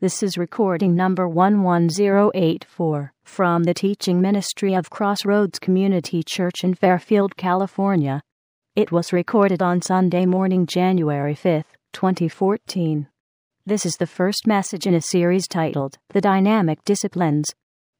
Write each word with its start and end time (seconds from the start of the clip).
This 0.00 0.22
is 0.22 0.38
recording 0.38 0.94
number 0.94 1.26
11084 1.26 3.12
from 3.24 3.64
the 3.64 3.74
teaching 3.74 4.20
ministry 4.20 4.74
of 4.74 4.90
Crossroads 4.90 5.58
Community 5.58 6.22
Church 6.22 6.62
in 6.62 6.74
Fairfield, 6.74 7.36
California. 7.36 8.22
It 8.76 8.92
was 8.92 9.12
recorded 9.12 9.60
on 9.60 9.82
Sunday 9.82 10.24
morning, 10.24 10.66
January 10.66 11.34
5th, 11.34 11.74
2014. 11.94 13.08
This 13.66 13.84
is 13.84 13.94
the 13.94 14.06
first 14.06 14.46
message 14.46 14.86
in 14.86 14.94
a 14.94 15.00
series 15.00 15.48
titled 15.48 15.98
The 16.10 16.20
Dynamic 16.20 16.84
Disciplines. 16.84 17.52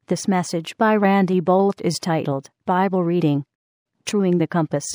This 0.06 0.28
message 0.28 0.76
by 0.76 0.94
Randy 0.94 1.40
Boldt 1.40 1.80
is 1.80 1.98
titled 1.98 2.48
Bible 2.64 3.02
Reading 3.02 3.44
Truing 4.06 4.38
the 4.38 4.46
Compass. 4.46 4.86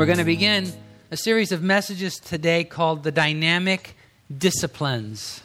We're 0.00 0.06
going 0.06 0.16
to 0.16 0.24
begin 0.24 0.66
a 1.10 1.16
series 1.18 1.52
of 1.52 1.62
messages 1.62 2.18
today 2.18 2.64
called 2.64 3.02
The 3.02 3.12
Dynamic 3.12 3.94
Disciplines. 4.34 5.42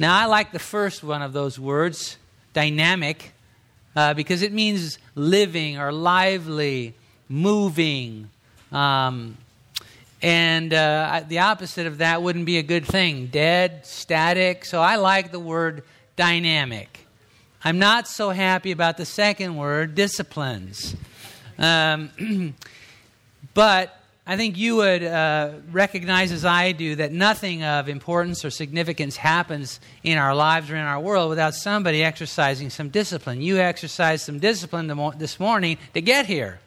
Now, 0.00 0.18
I 0.18 0.24
like 0.24 0.50
the 0.50 0.58
first 0.58 1.04
one 1.04 1.22
of 1.22 1.32
those 1.32 1.60
words, 1.60 2.16
dynamic, 2.54 3.30
uh, 3.94 4.12
because 4.14 4.42
it 4.42 4.52
means 4.52 4.98
living 5.14 5.78
or 5.78 5.92
lively, 5.92 6.94
moving. 7.28 8.30
Um, 8.72 9.36
and 10.20 10.74
uh, 10.74 11.22
the 11.28 11.38
opposite 11.38 11.86
of 11.86 11.98
that 11.98 12.20
wouldn't 12.20 12.46
be 12.46 12.58
a 12.58 12.64
good 12.64 12.84
thing 12.84 13.26
dead, 13.26 13.86
static. 13.86 14.64
So 14.64 14.80
I 14.80 14.96
like 14.96 15.30
the 15.30 15.38
word 15.38 15.84
dynamic. 16.16 17.06
I'm 17.64 17.78
not 17.78 18.08
so 18.08 18.30
happy 18.30 18.72
about 18.72 18.96
the 18.96 19.06
second 19.06 19.54
word, 19.56 19.94
disciplines. 19.94 20.96
Um, 21.60 22.56
But 23.54 23.96
I 24.26 24.36
think 24.36 24.56
you 24.56 24.76
would 24.76 25.04
uh, 25.04 25.52
recognize, 25.70 26.32
as 26.32 26.44
I 26.44 26.72
do, 26.72 26.96
that 26.96 27.12
nothing 27.12 27.62
of 27.62 27.88
importance 27.88 28.44
or 28.44 28.50
significance 28.50 29.16
happens 29.16 29.80
in 30.02 30.18
our 30.18 30.34
lives 30.34 30.70
or 30.70 30.76
in 30.76 30.82
our 30.82 30.98
world 30.98 31.28
without 31.28 31.54
somebody 31.54 32.02
exercising 32.02 32.70
some 32.70 32.88
discipline. 32.88 33.40
You 33.40 33.58
exercised 33.58 34.24
some 34.24 34.38
discipline 34.38 34.86
this 35.18 35.38
morning 35.38 35.78
to 35.92 36.00
get 36.00 36.26
here. 36.26 36.58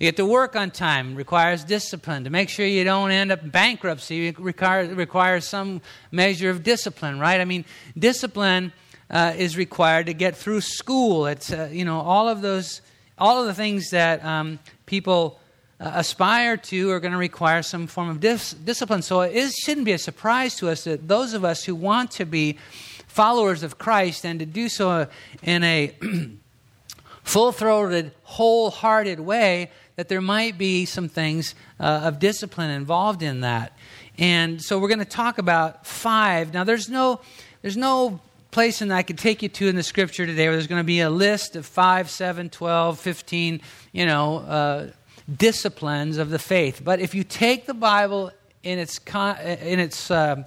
You 0.00 0.08
get 0.08 0.16
to 0.16 0.26
work 0.26 0.56
on 0.56 0.70
time 0.70 1.14
requires 1.14 1.62
discipline. 1.62 2.24
To 2.24 2.30
make 2.30 2.48
sure 2.48 2.66
you 2.66 2.84
don't 2.84 3.10
end 3.10 3.30
up 3.30 3.42
in 3.42 3.50
bankruptcy 3.50 4.32
requires, 4.32 4.88
requires 4.90 5.46
some 5.46 5.82
measure 6.10 6.50
of 6.50 6.62
discipline, 6.62 7.20
right? 7.20 7.40
I 7.40 7.44
mean, 7.44 7.64
discipline 7.96 8.72
uh, 9.10 9.34
is 9.36 9.56
required 9.56 10.06
to 10.06 10.14
get 10.14 10.36
through 10.36 10.62
school. 10.62 11.26
It's, 11.26 11.52
uh, 11.52 11.68
you 11.70 11.84
know, 11.84 12.00
all 12.00 12.28
of 12.28 12.40
those, 12.40 12.80
all 13.18 13.40
of 13.40 13.46
the 13.46 13.54
things 13.54 13.90
that 13.90 14.24
um, 14.24 14.58
people 14.86 15.39
uh, 15.80 15.92
aspire 15.94 16.56
to 16.58 16.90
are 16.90 17.00
going 17.00 17.12
to 17.12 17.18
require 17.18 17.62
some 17.62 17.86
form 17.86 18.10
of 18.10 18.20
dis- 18.20 18.52
discipline. 18.52 19.02
So 19.02 19.22
it 19.22 19.52
shouldn't 19.52 19.86
be 19.86 19.92
a 19.92 19.98
surprise 19.98 20.56
to 20.56 20.68
us 20.68 20.84
that 20.84 21.08
those 21.08 21.32
of 21.32 21.44
us 21.44 21.64
who 21.64 21.74
want 21.74 22.10
to 22.12 22.26
be 22.26 22.58
followers 23.06 23.62
of 23.62 23.78
Christ 23.78 24.24
and 24.26 24.38
to 24.40 24.46
do 24.46 24.68
so 24.68 25.06
in 25.42 25.64
a 25.64 25.94
full 27.24 27.52
throated, 27.52 28.12
wholehearted 28.24 29.20
way, 29.20 29.70
that 29.96 30.08
there 30.08 30.20
might 30.20 30.58
be 30.58 30.84
some 30.84 31.08
things 31.08 31.54
uh, 31.78 32.02
of 32.04 32.18
discipline 32.18 32.70
involved 32.70 33.22
in 33.22 33.40
that. 33.40 33.76
And 34.18 34.62
so 34.62 34.78
we're 34.78 34.88
going 34.88 34.98
to 34.98 35.04
talk 35.04 35.38
about 35.38 35.86
five. 35.86 36.52
Now, 36.52 36.64
there's 36.64 36.88
no, 36.88 37.20
there's 37.62 37.76
no 37.76 38.20
place 38.50 38.80
that 38.80 38.90
I 38.90 39.02
could 39.02 39.18
take 39.18 39.42
you 39.42 39.48
to 39.48 39.68
in 39.68 39.76
the 39.76 39.82
scripture 39.82 40.26
today 40.26 40.46
where 40.46 40.56
there's 40.56 40.66
going 40.66 40.80
to 40.80 40.84
be 40.84 41.00
a 41.00 41.10
list 41.10 41.56
of 41.56 41.64
5, 41.64 42.10
7, 42.10 42.50
12, 42.50 42.98
15, 42.98 43.60
you 43.92 44.06
know, 44.06 44.38
uh, 44.38 44.90
disciplines 45.36 46.18
of 46.18 46.30
the 46.30 46.38
faith. 46.38 46.82
But 46.84 47.00
if 47.00 47.14
you 47.14 47.24
take 47.24 47.66
the 47.66 47.74
Bible 47.74 48.32
in 48.62 48.78
its, 48.78 48.98
in 49.14 49.78
its 49.78 50.10
uh, 50.10 50.44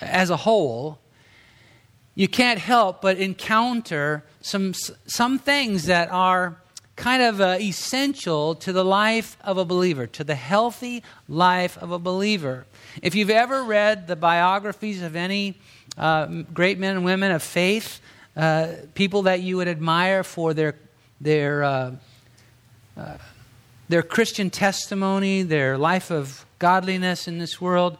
as 0.00 0.30
a 0.30 0.36
whole, 0.36 0.98
you 2.14 2.28
can't 2.28 2.58
help 2.58 3.02
but 3.02 3.18
encounter 3.18 4.24
some, 4.40 4.74
some 5.06 5.38
things 5.38 5.84
that 5.84 6.10
are 6.10 6.56
kind 6.96 7.22
of 7.22 7.40
uh, 7.40 7.58
essential 7.60 8.54
to 8.54 8.72
the 8.72 8.84
life 8.84 9.36
of 9.44 9.58
a 9.58 9.64
believer, 9.64 10.06
to 10.06 10.24
the 10.24 10.34
healthy 10.34 11.02
life 11.28 11.76
of 11.78 11.92
a 11.92 11.98
believer. 11.98 12.66
If 13.02 13.14
you've 13.14 13.30
ever 13.30 13.62
read 13.62 14.08
the 14.08 14.16
biographies 14.16 15.02
of 15.02 15.14
any 15.14 15.58
uh, 15.98 16.26
great 16.54 16.78
men 16.78 16.96
and 16.96 17.04
women 17.04 17.32
of 17.32 17.42
faith, 17.42 18.00
uh, 18.34 18.68
people 18.94 19.22
that 19.22 19.40
you 19.40 19.58
would 19.58 19.68
admire 19.68 20.24
for 20.24 20.54
their, 20.54 20.74
their 21.20 21.64
uh, 21.64 21.92
uh, 22.96 23.18
their 23.88 24.02
Christian 24.02 24.50
testimony, 24.50 25.42
their 25.42 25.78
life 25.78 26.10
of 26.10 26.44
godliness 26.58 27.28
in 27.28 27.38
this 27.38 27.60
world, 27.60 27.98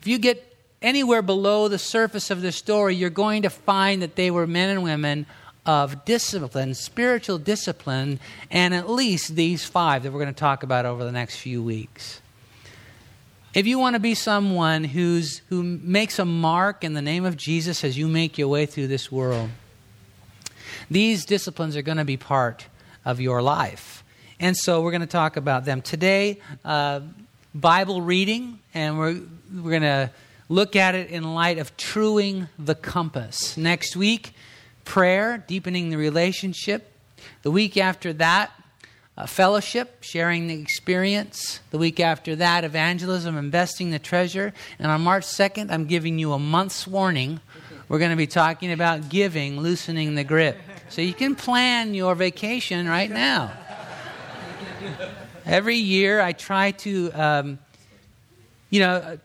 if 0.00 0.06
you 0.06 0.18
get 0.18 0.56
anywhere 0.82 1.22
below 1.22 1.68
the 1.68 1.78
surface 1.78 2.30
of 2.30 2.42
the 2.42 2.52
story, 2.52 2.94
you're 2.94 3.10
going 3.10 3.42
to 3.42 3.50
find 3.50 4.02
that 4.02 4.16
they 4.16 4.30
were 4.30 4.46
men 4.46 4.70
and 4.70 4.82
women 4.82 5.26
of 5.64 6.04
discipline, 6.04 6.74
spiritual 6.74 7.38
discipline, 7.38 8.20
and 8.50 8.72
at 8.72 8.88
least 8.88 9.34
these 9.34 9.64
five 9.64 10.04
that 10.04 10.12
we're 10.12 10.20
going 10.20 10.32
to 10.32 10.38
talk 10.38 10.62
about 10.62 10.86
over 10.86 11.04
the 11.04 11.12
next 11.12 11.36
few 11.36 11.62
weeks. 11.62 12.20
If 13.52 13.66
you 13.66 13.78
want 13.78 13.94
to 13.94 14.00
be 14.00 14.14
someone 14.14 14.84
who's, 14.84 15.40
who 15.48 15.62
makes 15.62 16.18
a 16.18 16.24
mark 16.24 16.84
in 16.84 16.92
the 16.92 17.02
name 17.02 17.24
of 17.24 17.36
Jesus 17.36 17.82
as 17.82 17.96
you 17.96 18.06
make 18.06 18.38
your 18.38 18.48
way 18.48 18.66
through 18.66 18.86
this 18.86 19.10
world, 19.10 19.50
these 20.90 21.24
disciplines 21.24 21.74
are 21.74 21.82
going 21.82 21.96
to 21.96 22.04
be 22.04 22.16
part 22.16 22.66
of 23.04 23.20
your 23.20 23.42
life. 23.42 24.04
And 24.38 24.56
so 24.56 24.82
we're 24.82 24.90
going 24.90 25.00
to 25.00 25.06
talk 25.06 25.36
about 25.36 25.64
them. 25.64 25.80
Today, 25.80 26.40
uh, 26.64 27.00
Bible 27.54 28.02
reading, 28.02 28.58
and 28.74 28.98
we're, 28.98 29.20
we're 29.54 29.70
going 29.70 29.82
to 29.82 30.10
look 30.48 30.76
at 30.76 30.94
it 30.94 31.10
in 31.10 31.34
light 31.34 31.58
of 31.58 31.74
truing 31.76 32.48
the 32.58 32.74
compass. 32.74 33.56
Next 33.56 33.96
week, 33.96 34.34
prayer, 34.84 35.42
deepening 35.46 35.88
the 35.88 35.96
relationship. 35.96 36.92
The 37.42 37.50
week 37.50 37.78
after 37.78 38.12
that, 38.14 38.52
uh, 39.16 39.26
fellowship, 39.26 40.02
sharing 40.02 40.48
the 40.48 40.60
experience. 40.60 41.60
The 41.70 41.78
week 41.78 41.98
after 41.98 42.36
that, 42.36 42.62
evangelism, 42.64 43.38
investing 43.38 43.90
the 43.90 43.98
treasure. 43.98 44.52
And 44.78 44.92
on 44.92 45.00
March 45.00 45.24
2nd, 45.24 45.70
I'm 45.70 45.86
giving 45.86 46.18
you 46.18 46.34
a 46.34 46.38
month's 46.38 46.86
warning. 46.86 47.40
We're 47.88 47.98
going 47.98 48.10
to 48.10 48.16
be 48.16 48.26
talking 48.26 48.70
about 48.70 49.08
giving, 49.08 49.58
loosening 49.60 50.14
the 50.14 50.24
grip. 50.24 50.58
So 50.90 51.00
you 51.00 51.14
can 51.14 51.34
plan 51.36 51.94
your 51.94 52.14
vacation 52.14 52.86
right 52.86 53.10
now. 53.10 53.52
Every 55.44 55.76
year, 55.76 56.20
I 56.20 56.32
try 56.32 56.72
to, 56.72 57.10
um, 57.12 57.58
you 58.70 58.80
know, 58.80 59.18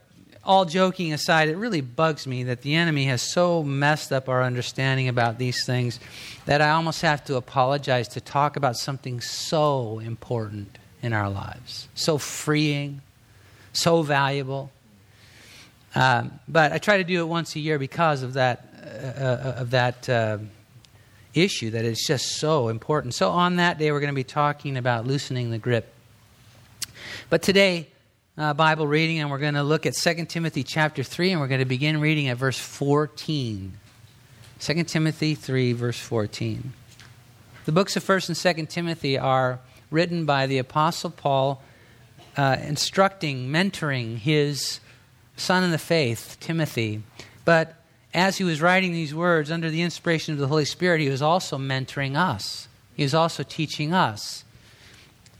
all 0.44 0.64
joking 0.64 1.12
aside, 1.12 1.48
it 1.48 1.56
really 1.56 1.80
bugs 1.80 2.26
me 2.26 2.44
that 2.44 2.62
the 2.62 2.74
enemy 2.74 3.04
has 3.06 3.22
so 3.22 3.62
messed 3.62 4.12
up 4.12 4.28
our 4.28 4.42
understanding 4.42 5.08
about 5.08 5.38
these 5.38 5.64
things 5.64 6.00
that 6.46 6.60
I 6.60 6.70
almost 6.70 7.02
have 7.02 7.24
to 7.26 7.36
apologize 7.36 8.08
to 8.08 8.20
talk 8.20 8.56
about 8.56 8.76
something 8.76 9.20
so 9.20 10.00
important 10.00 10.78
in 11.00 11.12
our 11.12 11.30
lives, 11.30 11.88
so 11.94 12.18
freeing, 12.18 13.02
so 13.72 14.02
valuable. 14.02 14.70
Um, 15.94 16.40
but 16.48 16.72
I 16.72 16.78
try 16.78 16.96
to 16.98 17.04
do 17.04 17.20
it 17.20 17.28
once 17.28 17.54
a 17.54 17.60
year 17.60 17.78
because 17.78 18.22
of 18.22 18.32
that, 18.34 18.66
uh, 18.82 19.22
uh 19.22 19.54
of 19.58 19.70
that 19.70 20.08
uh, 20.08 20.38
issue 21.34 21.70
that 21.70 21.84
is 21.84 22.04
just 22.06 22.36
so 22.36 22.68
important. 22.68 23.14
So 23.14 23.30
on 23.30 23.56
that 23.56 23.78
day, 23.78 23.92
we're 23.92 24.00
going 24.00 24.12
to 24.12 24.14
be 24.14 24.24
talking 24.24 24.76
about 24.76 25.06
loosening 25.06 25.50
the 25.50 25.58
grip. 25.58 25.92
But 27.30 27.42
today, 27.42 27.88
uh, 28.36 28.54
Bible 28.54 28.86
reading, 28.86 29.18
and 29.18 29.30
we're 29.30 29.38
going 29.38 29.54
to 29.54 29.62
look 29.62 29.86
at 29.86 29.94
2 29.94 30.26
Timothy 30.26 30.62
chapter 30.62 31.02
3, 31.02 31.32
and 31.32 31.40
we're 31.40 31.48
going 31.48 31.60
to 31.60 31.66
begin 31.66 32.00
reading 32.00 32.28
at 32.28 32.36
verse 32.36 32.58
14. 32.58 33.72
2 34.60 34.84
Timothy 34.84 35.34
3, 35.34 35.72
verse 35.72 35.98
14. 35.98 36.72
The 37.64 37.72
books 37.72 37.96
of 37.96 38.04
1st 38.04 38.28
and 38.28 38.66
2nd 38.66 38.68
Timothy 38.68 39.18
are 39.18 39.60
written 39.90 40.24
by 40.24 40.46
the 40.46 40.58
Apostle 40.58 41.10
Paul, 41.10 41.62
uh, 42.36 42.56
instructing, 42.60 43.48
mentoring 43.48 44.16
his 44.16 44.80
son 45.36 45.62
in 45.62 45.70
the 45.70 45.78
faith, 45.78 46.36
Timothy. 46.40 47.02
But 47.44 47.81
as 48.14 48.38
he 48.38 48.44
was 48.44 48.60
writing 48.60 48.92
these 48.92 49.14
words 49.14 49.50
under 49.50 49.70
the 49.70 49.82
inspiration 49.82 50.34
of 50.34 50.40
the 50.40 50.48
Holy 50.48 50.64
Spirit, 50.64 51.00
he 51.00 51.08
was 51.08 51.22
also 51.22 51.56
mentoring 51.56 52.16
us. 52.16 52.68
He 52.94 53.02
was 53.02 53.14
also 53.14 53.42
teaching 53.42 53.92
us. 53.92 54.44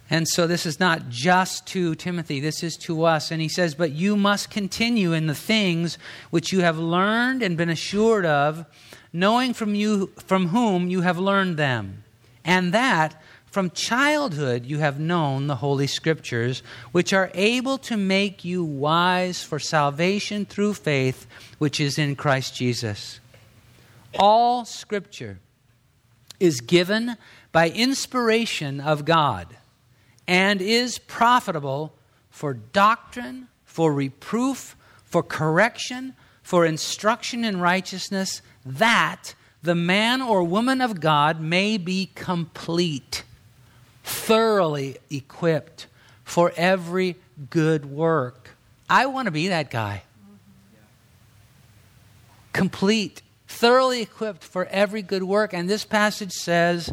And 0.09 0.29
so 0.29 0.47
this 0.47 0.67
is 0.67 0.79
not 0.79 1.09
just 1.09 1.67
to 1.69 1.95
Timothy, 1.95 2.39
this 2.39 2.63
is 2.63 2.77
to 2.79 3.05
us. 3.05 3.31
And 3.31 3.41
he 3.41 3.49
says, 3.49 3.75
But 3.75 3.93
you 3.93 4.17
must 4.17 4.51
continue 4.51 5.13
in 5.13 5.27
the 5.27 5.35
things 5.35 5.97
which 6.31 6.53
you 6.53 6.61
have 6.61 6.79
learned 6.79 7.43
and 7.43 7.57
been 7.57 7.71
assured 7.71 8.27
of, 8.27 8.67
knowing 9.13 9.55
from 9.55 9.75
you 9.75 10.11
from 10.27 10.49
whom 10.49 10.89
you 10.89 11.03
have 11.03 11.19
learned 11.19 11.57
them, 11.57 12.05
and 12.45 12.75
that 12.75 13.21
from 13.53 13.71
childhood 13.71 14.65
you 14.65 14.79
have 14.79 14.99
known 14.99 15.47
the 15.47 15.57
Holy 15.57 15.87
Scriptures, 15.87 16.63
which 16.91 17.13
are 17.13 17.31
able 17.35 17.77
to 17.77 17.99
make 17.99 18.47
you 18.47 18.65
wise 18.65 19.45
for 19.45 19.59
salvation 19.59 20.47
through 20.47 20.73
faith, 20.73 21.27
which 21.59 21.79
is 21.79 21.99
in 21.99 22.17
Christ 22.17 22.57
Jesus. 22.57 23.21
All 24.19 24.65
Scripture 24.65 25.39
is 26.41 26.63
given 26.63 27.19
by 27.53 27.69
inspiration 27.69 28.81
of 28.81 29.05
God 29.05 29.49
and 30.27 30.63
is 30.63 30.97
profitable 30.99 31.93
for 32.31 32.55
doctrine, 32.55 33.49
for 33.67 33.93
reproof, 33.93 34.77
for 35.05 35.23
correction, 35.23 36.15
for 36.43 36.65
instruction 36.65 37.45
in 37.45 37.61
righteousness, 37.61 38.41
that 38.65 39.35
the 39.63 39.75
man 39.75 40.23
or 40.23 40.43
woman 40.43 40.81
of 40.81 41.01
God 41.01 41.39
may 41.39 41.77
be 41.77 42.11
complete 42.15 43.25
thoroughly 44.03 44.99
equipped 45.11 45.87
for 46.25 46.53
every 46.57 47.17
good 47.51 47.85
work. 47.87 48.51
I 48.89 49.07
want 49.07 49.27
to 49.27 49.33
be 49.33 49.49
that 49.49 49.71
guy. 49.71 50.03
Complete, 52.53 53.23
thoroughly 53.49 54.03
equipped 54.03 54.45
for 54.45 54.67
every 54.67 55.03
good 55.03 55.23
work. 55.23 55.55
And 55.55 55.69
this 55.69 55.85
passage 55.85 56.33
says 56.33 56.93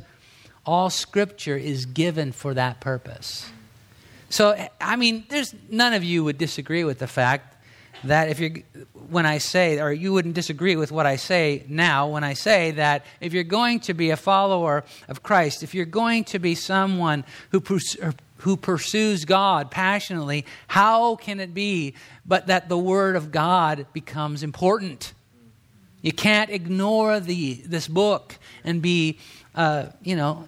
all 0.65 0.89
scripture 0.89 1.57
is 1.57 1.85
given 1.85 2.31
for 2.31 2.53
that 2.53 2.79
purpose. 2.79 3.49
So, 4.29 4.55
I 4.79 4.95
mean, 4.95 5.25
there's 5.29 5.53
none 5.69 5.93
of 5.93 6.03
you 6.03 6.23
would 6.23 6.37
disagree 6.37 6.83
with 6.83 6.99
the 6.99 7.07
fact 7.07 7.55
that 8.03 8.29
if 8.29 8.39
you're, 8.39 8.51
when 9.09 9.25
I 9.25 9.37
say, 9.37 9.79
or 9.79 9.91
you 9.91 10.13
wouldn't 10.13 10.35
disagree 10.35 10.75
with 10.75 10.91
what 10.91 11.05
I 11.05 11.15
say 11.15 11.63
now 11.67 12.07
when 12.07 12.23
I 12.23 12.33
say 12.33 12.71
that 12.71 13.05
if 13.21 13.33
you're 13.33 13.43
going 13.43 13.79
to 13.81 13.93
be 13.93 14.09
a 14.09 14.17
follower 14.17 14.83
of 15.07 15.23
Christ, 15.23 15.63
if 15.63 15.73
you're 15.73 15.85
going 15.85 16.23
to 16.25 16.39
be 16.39 16.55
someone 16.55 17.23
who, 17.51 17.63
who 18.37 18.57
pursues 18.57 19.25
God 19.25 19.71
passionately, 19.71 20.45
how 20.67 21.15
can 21.15 21.39
it 21.39 21.53
be 21.53 21.93
but 22.25 22.47
that 22.47 22.69
the 22.69 22.77
Word 22.77 23.15
of 23.15 23.31
God 23.31 23.87
becomes 23.93 24.43
important? 24.43 25.13
You 26.01 26.13
can't 26.13 26.49
ignore 26.49 27.19
the, 27.19 27.55
this 27.65 27.87
book 27.87 28.37
and 28.63 28.81
be, 28.81 29.19
uh, 29.55 29.87
you 30.01 30.15
know, 30.15 30.47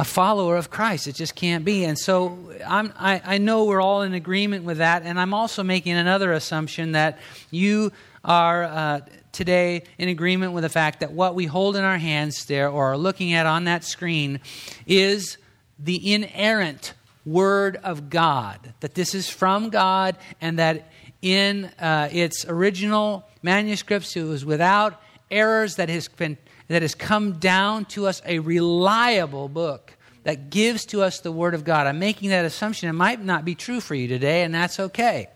a 0.00 0.04
follower 0.04 0.56
of 0.56 0.70
Christ. 0.70 1.06
It 1.06 1.14
just 1.14 1.34
can't 1.34 1.62
be. 1.62 1.84
And 1.84 1.98
so 1.98 2.38
I'm, 2.66 2.90
I, 2.98 3.20
I 3.22 3.36
know 3.36 3.66
we're 3.66 3.82
all 3.82 4.00
in 4.00 4.14
agreement 4.14 4.64
with 4.64 4.78
that. 4.78 5.02
And 5.02 5.20
I'm 5.20 5.34
also 5.34 5.62
making 5.62 5.92
another 5.92 6.32
assumption 6.32 6.92
that 6.92 7.18
you 7.50 7.92
are 8.24 8.64
uh, 8.64 9.00
today 9.30 9.82
in 9.98 10.08
agreement 10.08 10.54
with 10.54 10.62
the 10.62 10.70
fact 10.70 11.00
that 11.00 11.12
what 11.12 11.34
we 11.34 11.44
hold 11.44 11.76
in 11.76 11.84
our 11.84 11.98
hands 11.98 12.46
there 12.46 12.70
or 12.70 12.92
are 12.92 12.96
looking 12.96 13.34
at 13.34 13.44
on 13.44 13.64
that 13.64 13.84
screen 13.84 14.40
is 14.86 15.36
the 15.78 16.14
inerrant 16.14 16.94
Word 17.26 17.76
of 17.76 18.08
God. 18.08 18.72
That 18.80 18.94
this 18.94 19.14
is 19.14 19.28
from 19.28 19.68
God 19.68 20.16
and 20.40 20.58
that 20.58 20.90
in 21.20 21.66
uh, 21.78 22.08
its 22.10 22.46
original 22.48 23.28
manuscripts 23.42 24.16
it 24.16 24.22
was 24.22 24.46
without 24.46 24.98
errors 25.30 25.76
that 25.76 25.90
has 25.90 26.08
been 26.08 26.38
that 26.70 26.82
has 26.82 26.94
come 26.94 27.32
down 27.32 27.84
to 27.84 28.06
us 28.06 28.22
a 28.24 28.38
reliable 28.38 29.48
book 29.48 29.96
that 30.22 30.50
gives 30.50 30.84
to 30.84 31.02
us 31.02 31.18
the 31.18 31.32
Word 31.32 31.52
of 31.52 31.64
God. 31.64 31.88
I'm 31.88 31.98
making 31.98 32.30
that 32.30 32.44
assumption. 32.44 32.88
It 32.88 32.92
might 32.92 33.20
not 33.24 33.44
be 33.44 33.56
true 33.56 33.80
for 33.80 33.96
you 33.96 34.06
today, 34.06 34.44
and 34.44 34.54
that's 34.54 34.78
okay. 34.78 35.26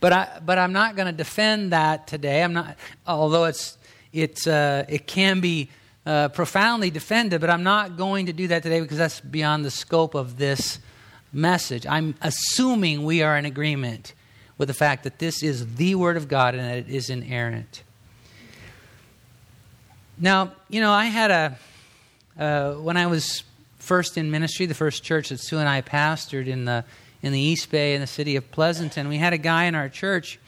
But, 0.00 0.14
I, 0.14 0.40
but 0.42 0.56
I'm 0.56 0.72
not 0.72 0.96
going 0.96 1.08
to 1.08 1.12
defend 1.12 1.72
that 1.74 2.06
today. 2.06 2.42
I'm 2.42 2.54
not, 2.54 2.74
although 3.06 3.44
it's, 3.44 3.76
it's, 4.14 4.46
uh, 4.46 4.86
it 4.88 5.06
can 5.06 5.40
be 5.40 5.68
uh, 6.06 6.30
profoundly 6.30 6.88
defended, 6.88 7.42
but 7.42 7.50
I'm 7.50 7.62
not 7.62 7.98
going 7.98 8.24
to 8.24 8.32
do 8.32 8.48
that 8.48 8.62
today 8.62 8.80
because 8.80 8.96
that's 8.96 9.20
beyond 9.20 9.62
the 9.62 9.70
scope 9.70 10.14
of 10.14 10.38
this 10.38 10.78
message. 11.34 11.86
I'm 11.86 12.14
assuming 12.22 13.04
we 13.04 13.20
are 13.20 13.36
in 13.36 13.44
agreement 13.44 14.14
with 14.56 14.68
the 14.68 14.74
fact 14.74 15.04
that 15.04 15.18
this 15.18 15.42
is 15.42 15.74
the 15.74 15.96
Word 15.96 16.16
of 16.16 16.28
God 16.28 16.54
and 16.54 16.64
that 16.64 16.78
it 16.78 16.88
is 16.88 17.10
inerrant. 17.10 17.82
Now, 20.18 20.52
you 20.68 20.80
know, 20.80 20.92
I 20.92 21.06
had 21.06 21.30
a, 21.30 21.58
uh, 22.38 22.74
when 22.74 22.96
I 22.96 23.06
was 23.06 23.42
first 23.78 24.16
in 24.16 24.30
ministry, 24.30 24.66
the 24.66 24.74
first 24.74 25.02
church 25.02 25.30
that 25.30 25.38
Sue 25.38 25.58
and 25.58 25.68
I 25.68 25.82
pastored 25.82 26.46
in 26.46 26.64
the, 26.64 26.84
in 27.22 27.32
the 27.32 27.40
East 27.40 27.70
Bay 27.70 27.94
in 27.94 28.00
the 28.00 28.06
city 28.06 28.36
of 28.36 28.50
Pleasanton, 28.52 29.08
we 29.08 29.18
had 29.18 29.32
a 29.32 29.38
guy 29.38 29.64
in 29.64 29.74
our 29.74 29.88
church 29.88 30.38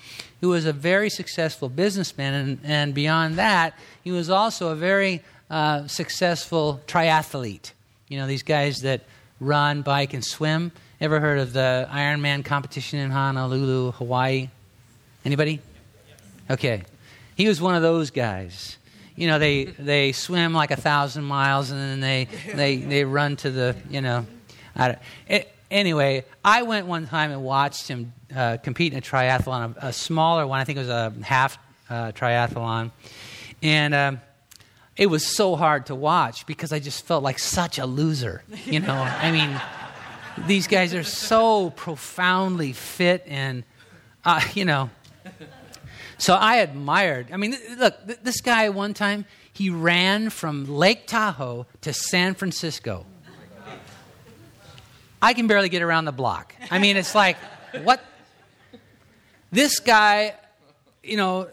who 0.40 0.50
was 0.50 0.66
a 0.66 0.72
very 0.72 1.10
successful 1.10 1.68
businessman. 1.68 2.34
And, 2.34 2.58
and 2.62 2.94
beyond 2.94 3.36
that, 3.36 3.76
he 4.04 4.12
was 4.12 4.30
also 4.30 4.68
a 4.68 4.76
very 4.76 5.22
uh, 5.50 5.88
successful 5.88 6.80
triathlete. 6.86 7.72
You 8.08 8.18
know, 8.18 8.26
these 8.26 8.44
guys 8.44 8.82
that 8.82 9.02
run, 9.40 9.82
bike, 9.82 10.14
and 10.14 10.24
swim. 10.24 10.70
Ever 11.00 11.20
heard 11.20 11.38
of 11.38 11.52
the 11.52 11.88
Ironman 11.90 12.44
competition 12.44 13.00
in 13.00 13.10
Honolulu, 13.10 13.92
Hawaii? 13.92 14.48
Anybody? 15.24 15.60
Okay. 16.48 16.84
He 17.34 17.48
was 17.48 17.60
one 17.60 17.74
of 17.74 17.82
those 17.82 18.10
guys 18.10 18.78
you 19.16 19.26
know 19.26 19.38
they 19.38 19.64
they 19.64 20.12
swim 20.12 20.52
like 20.52 20.70
a 20.70 20.76
thousand 20.76 21.24
miles 21.24 21.70
and 21.70 21.80
then 21.80 22.00
they 22.00 22.28
they 22.54 22.76
they 22.76 23.04
run 23.04 23.36
to 23.36 23.50
the 23.50 23.76
you 23.90 24.00
know 24.00 24.26
I 24.76 24.96
it, 25.26 25.52
anyway 25.70 26.24
i 26.44 26.62
went 26.62 26.86
one 26.86 27.06
time 27.06 27.32
and 27.32 27.42
watched 27.42 27.88
him 27.88 28.12
uh, 28.34 28.58
compete 28.58 28.92
in 28.92 28.98
a 28.98 29.02
triathlon 29.02 29.76
a, 29.82 29.88
a, 29.88 29.92
smaller 29.92 30.46
one 30.46 30.60
i 30.60 30.64
think 30.64 30.76
it 30.76 30.82
was 30.82 30.88
a 30.88 31.12
half 31.22 31.58
uh, 31.88 32.12
triathlon. 32.12 32.90
And 33.62 33.94
um, 33.94 34.20
it 34.96 35.06
was 35.06 35.24
so 35.26 35.56
hard 35.56 35.86
to 35.86 35.94
watch 35.94 36.46
because 36.46 36.72
i 36.72 36.78
just 36.78 37.04
felt 37.06 37.22
like 37.22 37.38
such 37.38 37.78
a 37.78 37.86
loser 37.86 38.42
you 38.64 38.80
know? 38.80 38.94
I 38.94 39.32
mean 39.32 39.60
these 40.46 40.66
guys 40.66 40.94
are 40.94 41.04
so 41.04 41.70
profoundly 41.70 42.72
fit 42.72 43.24
and 43.26 43.64
uh, 44.24 44.40
you 44.54 44.64
know 44.64 44.90
so 46.18 46.34
I 46.34 46.56
admired. 46.56 47.28
I 47.32 47.36
mean, 47.36 47.56
look, 47.78 47.94
this 48.22 48.40
guy 48.40 48.68
one 48.68 48.94
time, 48.94 49.26
he 49.52 49.70
ran 49.70 50.30
from 50.30 50.66
Lake 50.66 51.06
Tahoe 51.06 51.66
to 51.82 51.92
San 51.92 52.34
Francisco. 52.34 53.06
I 55.20 55.34
can 55.34 55.46
barely 55.46 55.68
get 55.68 55.82
around 55.82 56.04
the 56.04 56.12
block. 56.12 56.54
I 56.70 56.78
mean, 56.78 56.96
it's 56.96 57.14
like, 57.14 57.36
what? 57.82 58.04
This 59.50 59.80
guy, 59.80 60.34
you 61.02 61.16
know, 61.16 61.48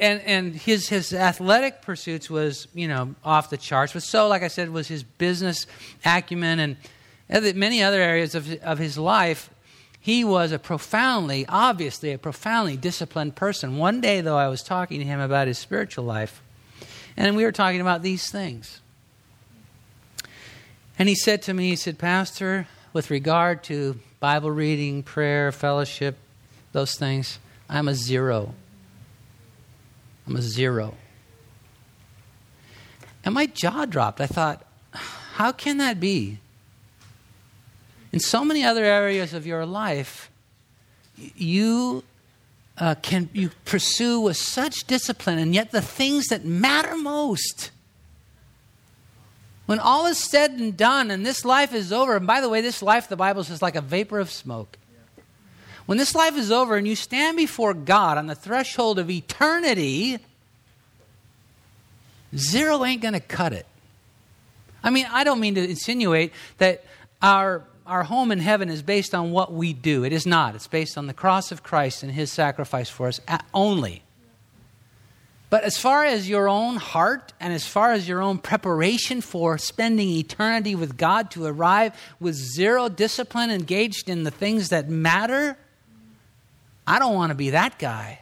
and, 0.00 0.20
and 0.22 0.54
his, 0.54 0.88
his 0.88 1.12
athletic 1.12 1.82
pursuits 1.82 2.28
was, 2.28 2.66
you 2.74 2.88
know, 2.88 3.14
off 3.24 3.50
the 3.50 3.56
charts. 3.56 3.92
But 3.92 4.02
so, 4.02 4.28
like 4.28 4.42
I 4.42 4.48
said, 4.48 4.70
was 4.70 4.88
his 4.88 5.02
business 5.02 5.66
acumen 6.04 6.58
and 6.58 6.76
many 7.56 7.82
other 7.82 8.00
areas 8.00 8.34
of, 8.34 8.52
of 8.62 8.78
his 8.78 8.98
life 8.98 9.50
he 10.08 10.24
was 10.24 10.52
a 10.52 10.58
profoundly, 10.58 11.44
obviously, 11.50 12.12
a 12.12 12.18
profoundly 12.18 12.78
disciplined 12.78 13.36
person. 13.36 13.76
One 13.76 14.00
day, 14.00 14.22
though, 14.22 14.38
I 14.38 14.48
was 14.48 14.62
talking 14.62 15.00
to 15.00 15.04
him 15.04 15.20
about 15.20 15.48
his 15.48 15.58
spiritual 15.58 16.06
life, 16.06 16.42
and 17.14 17.36
we 17.36 17.44
were 17.44 17.52
talking 17.52 17.82
about 17.82 18.00
these 18.00 18.30
things. 18.30 18.80
And 20.98 21.10
he 21.10 21.14
said 21.14 21.42
to 21.42 21.52
me, 21.52 21.68
he 21.68 21.76
said, 21.76 21.98
Pastor, 21.98 22.66
with 22.94 23.10
regard 23.10 23.62
to 23.64 24.00
Bible 24.18 24.50
reading, 24.50 25.02
prayer, 25.02 25.52
fellowship, 25.52 26.16
those 26.72 26.96
things, 26.96 27.38
I'm 27.68 27.86
a 27.86 27.94
zero. 27.94 28.54
I'm 30.26 30.36
a 30.36 30.40
zero. 30.40 30.94
And 33.26 33.34
my 33.34 33.44
jaw 33.44 33.84
dropped. 33.84 34.22
I 34.22 34.26
thought, 34.26 34.64
how 35.34 35.52
can 35.52 35.76
that 35.76 36.00
be? 36.00 36.38
In 38.12 38.20
so 38.20 38.44
many 38.44 38.64
other 38.64 38.84
areas 38.84 39.34
of 39.34 39.46
your 39.46 39.66
life, 39.66 40.30
you 41.16 42.04
uh, 42.78 42.94
can 43.02 43.28
you 43.32 43.50
pursue 43.64 44.20
with 44.20 44.36
such 44.36 44.86
discipline, 44.86 45.38
and 45.38 45.54
yet 45.54 45.72
the 45.72 45.82
things 45.82 46.28
that 46.28 46.44
matter 46.44 46.96
most, 46.96 47.70
when 49.66 49.78
all 49.78 50.06
is 50.06 50.16
said 50.16 50.52
and 50.52 50.76
done, 50.76 51.10
and 51.10 51.26
this 51.26 51.44
life 51.44 51.74
is 51.74 51.92
over, 51.92 52.16
and 52.16 52.26
by 52.26 52.40
the 52.40 52.48
way, 52.48 52.60
this 52.60 52.80
life, 52.80 53.08
the 53.08 53.16
Bible 53.16 53.44
says, 53.44 53.60
like 53.60 53.76
a 53.76 53.80
vapor 53.80 54.18
of 54.20 54.30
smoke. 54.30 54.78
When 55.86 55.98
this 55.98 56.14
life 56.14 56.36
is 56.36 56.52
over 56.52 56.76
and 56.76 56.86
you 56.86 56.94
stand 56.94 57.36
before 57.36 57.72
God 57.74 58.18
on 58.18 58.26
the 58.26 58.34
threshold 58.34 58.98
of 58.98 59.10
eternity, 59.10 60.18
zero 62.36 62.84
ain't 62.84 63.02
going 63.02 63.14
to 63.14 63.20
cut 63.20 63.52
it. 63.52 63.66
I 64.84 64.90
mean, 64.90 65.06
I 65.10 65.24
don't 65.24 65.40
mean 65.40 65.54
to 65.54 65.68
insinuate 65.68 66.32
that 66.58 66.84
our 67.22 67.62
our 67.88 68.04
home 68.04 68.30
in 68.30 68.38
heaven 68.38 68.68
is 68.68 68.82
based 68.82 69.14
on 69.14 69.32
what 69.32 69.52
we 69.52 69.72
do. 69.72 70.04
It 70.04 70.12
is 70.12 70.26
not. 70.26 70.54
It's 70.54 70.66
based 70.66 70.98
on 70.98 71.06
the 71.06 71.14
cross 71.14 71.50
of 71.50 71.62
Christ 71.62 72.02
and 72.02 72.12
his 72.12 72.30
sacrifice 72.30 72.90
for 72.90 73.08
us 73.08 73.20
only. 73.54 74.02
But 75.50 75.64
as 75.64 75.78
far 75.78 76.04
as 76.04 76.28
your 76.28 76.46
own 76.48 76.76
heart 76.76 77.32
and 77.40 77.54
as 77.54 77.66
far 77.66 77.92
as 77.92 78.06
your 78.06 78.20
own 78.20 78.36
preparation 78.38 79.22
for 79.22 79.56
spending 79.56 80.10
eternity 80.10 80.74
with 80.74 80.98
God 80.98 81.30
to 81.32 81.46
arrive 81.46 81.94
with 82.20 82.34
zero 82.34 82.90
discipline 82.90 83.50
engaged 83.50 84.10
in 84.10 84.24
the 84.24 84.30
things 84.30 84.68
that 84.68 84.90
matter, 84.90 85.56
I 86.86 86.98
don't 86.98 87.14
want 87.14 87.30
to 87.30 87.34
be 87.34 87.50
that 87.50 87.78
guy. 87.78 88.20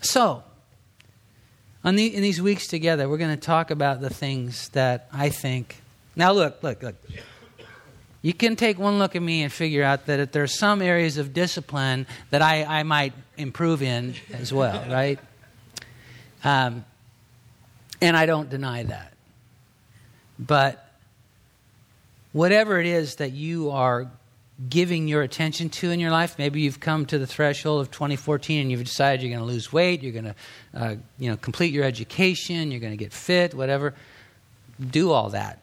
So, 0.00 0.44
The, 1.82 2.14
in 2.14 2.22
these 2.22 2.40
weeks 2.40 2.68
together, 2.68 3.08
we're 3.08 3.18
going 3.18 3.36
to 3.36 3.44
talk 3.44 3.72
about 3.72 4.00
the 4.00 4.10
things 4.10 4.68
that 4.70 5.08
I 5.12 5.30
think. 5.30 5.82
Now, 6.16 6.32
look, 6.32 6.62
look, 6.62 6.82
look. 6.82 6.96
You 8.22 8.32
can 8.32 8.56
take 8.56 8.78
one 8.78 8.98
look 8.98 9.14
at 9.14 9.22
me 9.22 9.42
and 9.42 9.52
figure 9.52 9.84
out 9.84 10.06
that 10.06 10.32
there 10.32 10.42
are 10.42 10.48
some 10.48 10.82
areas 10.82 11.18
of 11.18 11.32
discipline 11.32 12.06
that 12.30 12.42
I, 12.42 12.64
I 12.64 12.82
might 12.82 13.12
improve 13.36 13.82
in 13.82 14.14
as 14.32 14.52
well, 14.52 14.84
right? 14.90 15.20
Um, 16.42 16.84
and 18.00 18.16
I 18.16 18.26
don't 18.26 18.48
deny 18.50 18.82
that. 18.84 19.12
But 20.38 20.90
whatever 22.32 22.80
it 22.80 22.86
is 22.86 23.16
that 23.16 23.32
you 23.32 23.70
are 23.70 24.10
giving 24.68 25.06
your 25.06 25.22
attention 25.22 25.68
to 25.68 25.90
in 25.90 26.00
your 26.00 26.10
life, 26.10 26.38
maybe 26.38 26.62
you've 26.62 26.80
come 26.80 27.04
to 27.06 27.18
the 27.18 27.26
threshold 27.26 27.82
of 27.82 27.90
2014 27.90 28.62
and 28.62 28.70
you've 28.70 28.84
decided 28.84 29.22
you're 29.22 29.36
going 29.36 29.46
to 29.46 29.52
lose 29.52 29.72
weight, 29.72 30.02
you're 30.02 30.12
going 30.12 30.24
to 30.24 30.34
uh, 30.74 30.94
you 31.18 31.30
know, 31.30 31.36
complete 31.36 31.72
your 31.72 31.84
education, 31.84 32.70
you're 32.70 32.80
going 32.80 32.92
to 32.92 32.96
get 32.96 33.12
fit, 33.12 33.54
whatever. 33.54 33.94
Do 34.90 35.12
all 35.12 35.30
that. 35.30 35.62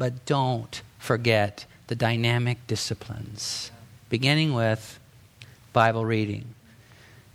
But 0.00 0.24
don't 0.24 0.80
forget 0.98 1.66
the 1.88 1.94
dynamic 1.94 2.66
disciplines, 2.66 3.70
beginning 4.08 4.54
with 4.54 4.98
Bible 5.74 6.06
reading. 6.06 6.46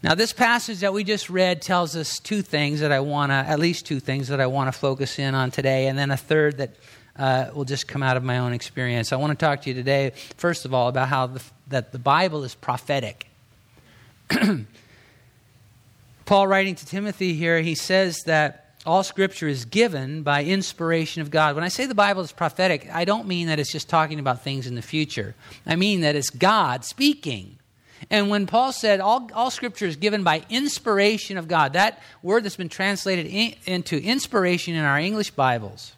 Now, 0.01 0.15
this 0.15 0.33
passage 0.33 0.79
that 0.79 0.91
we 0.91 1.03
just 1.03 1.29
read 1.29 1.61
tells 1.61 1.95
us 1.95 2.17
two 2.17 2.41
things 2.41 2.79
that 2.79 2.91
I 2.91 3.01
want 3.01 3.29
to, 3.29 3.35
at 3.35 3.59
least 3.59 3.85
two 3.85 3.99
things 3.99 4.29
that 4.29 4.41
I 4.41 4.47
want 4.47 4.73
to 4.73 4.79
focus 4.79 5.19
in 5.19 5.35
on 5.35 5.51
today, 5.51 5.85
and 5.85 5.95
then 5.95 6.09
a 6.09 6.17
third 6.17 6.57
that 6.57 6.71
uh, 7.19 7.51
will 7.53 7.65
just 7.65 7.87
come 7.87 8.01
out 8.01 8.17
of 8.17 8.23
my 8.23 8.39
own 8.39 8.51
experience. 8.51 9.13
I 9.13 9.17
want 9.17 9.37
to 9.37 9.45
talk 9.45 9.61
to 9.61 9.69
you 9.69 9.75
today, 9.75 10.13
first 10.37 10.65
of 10.65 10.73
all, 10.73 10.87
about 10.87 11.07
how 11.07 11.27
the, 11.27 11.43
that 11.67 11.91
the 11.91 11.99
Bible 11.99 12.43
is 12.43 12.55
prophetic. 12.55 13.27
Paul, 16.25 16.47
writing 16.47 16.73
to 16.73 16.85
Timothy 16.87 17.35
here, 17.35 17.61
he 17.61 17.75
says 17.75 18.23
that 18.25 18.64
all 18.85 19.03
scripture 19.03 19.47
is 19.47 19.65
given 19.65 20.23
by 20.23 20.43
inspiration 20.43 21.21
of 21.21 21.31
God. 21.31 21.55
When 21.55 21.63
I 21.63 21.69
say 21.69 21.85
the 21.85 21.95
Bible 21.95 22.21
is 22.21 22.31
prophetic, 22.31 22.87
I 22.93 23.05
don't 23.05 23.27
mean 23.27 23.47
that 23.47 23.59
it's 23.59 23.71
just 23.71 23.89
talking 23.89 24.19
about 24.19 24.43
things 24.43 24.67
in 24.67 24.75
the 24.75 24.81
future. 24.81 25.35
I 25.65 25.75
mean 25.75 26.01
that 26.01 26.15
it's 26.15 26.29
God 26.29 26.85
speaking. 26.85 27.57
And 28.09 28.29
when 28.29 28.45
Paul 28.45 28.71
said 28.71 28.99
all, 28.99 29.29
all 29.33 29.49
scripture 29.49 29.87
is 29.87 29.95
given 29.95 30.23
by 30.23 30.45
inspiration 30.49 31.37
of 31.37 31.47
God, 31.47 31.73
that 31.73 32.01
word 32.21 32.43
that's 32.43 32.55
been 32.55 32.69
translated 32.69 33.25
in, 33.25 33.55
into 33.65 33.97
inspiration 34.01 34.75
in 34.75 34.83
our 34.83 34.99
English 34.99 35.31
Bibles, 35.31 35.93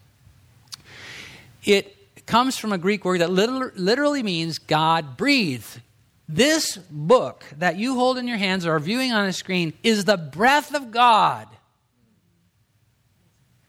it 1.66 2.26
comes 2.26 2.58
from 2.58 2.72
a 2.72 2.78
Greek 2.78 3.04
word 3.04 3.22
that 3.22 3.32
literally 3.32 4.24
means 4.24 4.60
God 4.60 5.18
breathed. 5.18 5.82
This 6.30 6.78
book 6.78 7.46
that 7.58 7.78
you 7.78 7.96
hold 7.96 8.18
in 8.18 8.28
your 8.28 8.38
hands 8.38 8.66
or 8.66 8.76
are 8.76 8.80
viewing 8.80 9.14
on 9.14 9.26
a 9.26 9.34
screen 9.34 9.74
is 9.82 10.06
the 10.06 10.18
breath 10.18 10.76
of 10.76 10.92
God. 10.92 11.48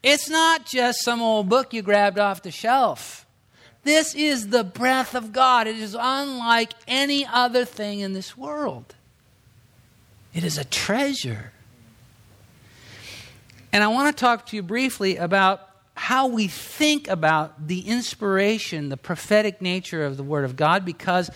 It's 0.01 0.29
not 0.29 0.65
just 0.65 1.03
some 1.03 1.21
old 1.21 1.49
book 1.49 1.73
you 1.73 1.81
grabbed 1.81 2.19
off 2.19 2.41
the 2.41 2.51
shelf. 2.51 3.25
This 3.83 4.15
is 4.15 4.49
the 4.49 4.63
breath 4.63 5.15
of 5.15 5.33
God. 5.33 5.67
It 5.67 5.77
is 5.77 5.95
unlike 5.99 6.73
any 6.87 7.25
other 7.25 7.65
thing 7.65 7.99
in 7.99 8.13
this 8.13 8.37
world. 8.37 8.95
It 10.33 10.43
is 10.43 10.57
a 10.57 10.63
treasure. 10.63 11.51
And 13.71 13.83
I 13.83 13.87
want 13.87 14.15
to 14.15 14.19
talk 14.19 14.47
to 14.47 14.55
you 14.55 14.63
briefly 14.63 15.17
about 15.17 15.67
how 15.95 16.27
we 16.27 16.47
think 16.47 17.07
about 17.07 17.67
the 17.67 17.81
inspiration, 17.81 18.89
the 18.89 18.97
prophetic 18.97 19.61
nature 19.61 20.05
of 20.05 20.17
the 20.17 20.23
Word 20.23 20.45
of 20.45 20.55
God, 20.55 20.85
because 20.85 21.29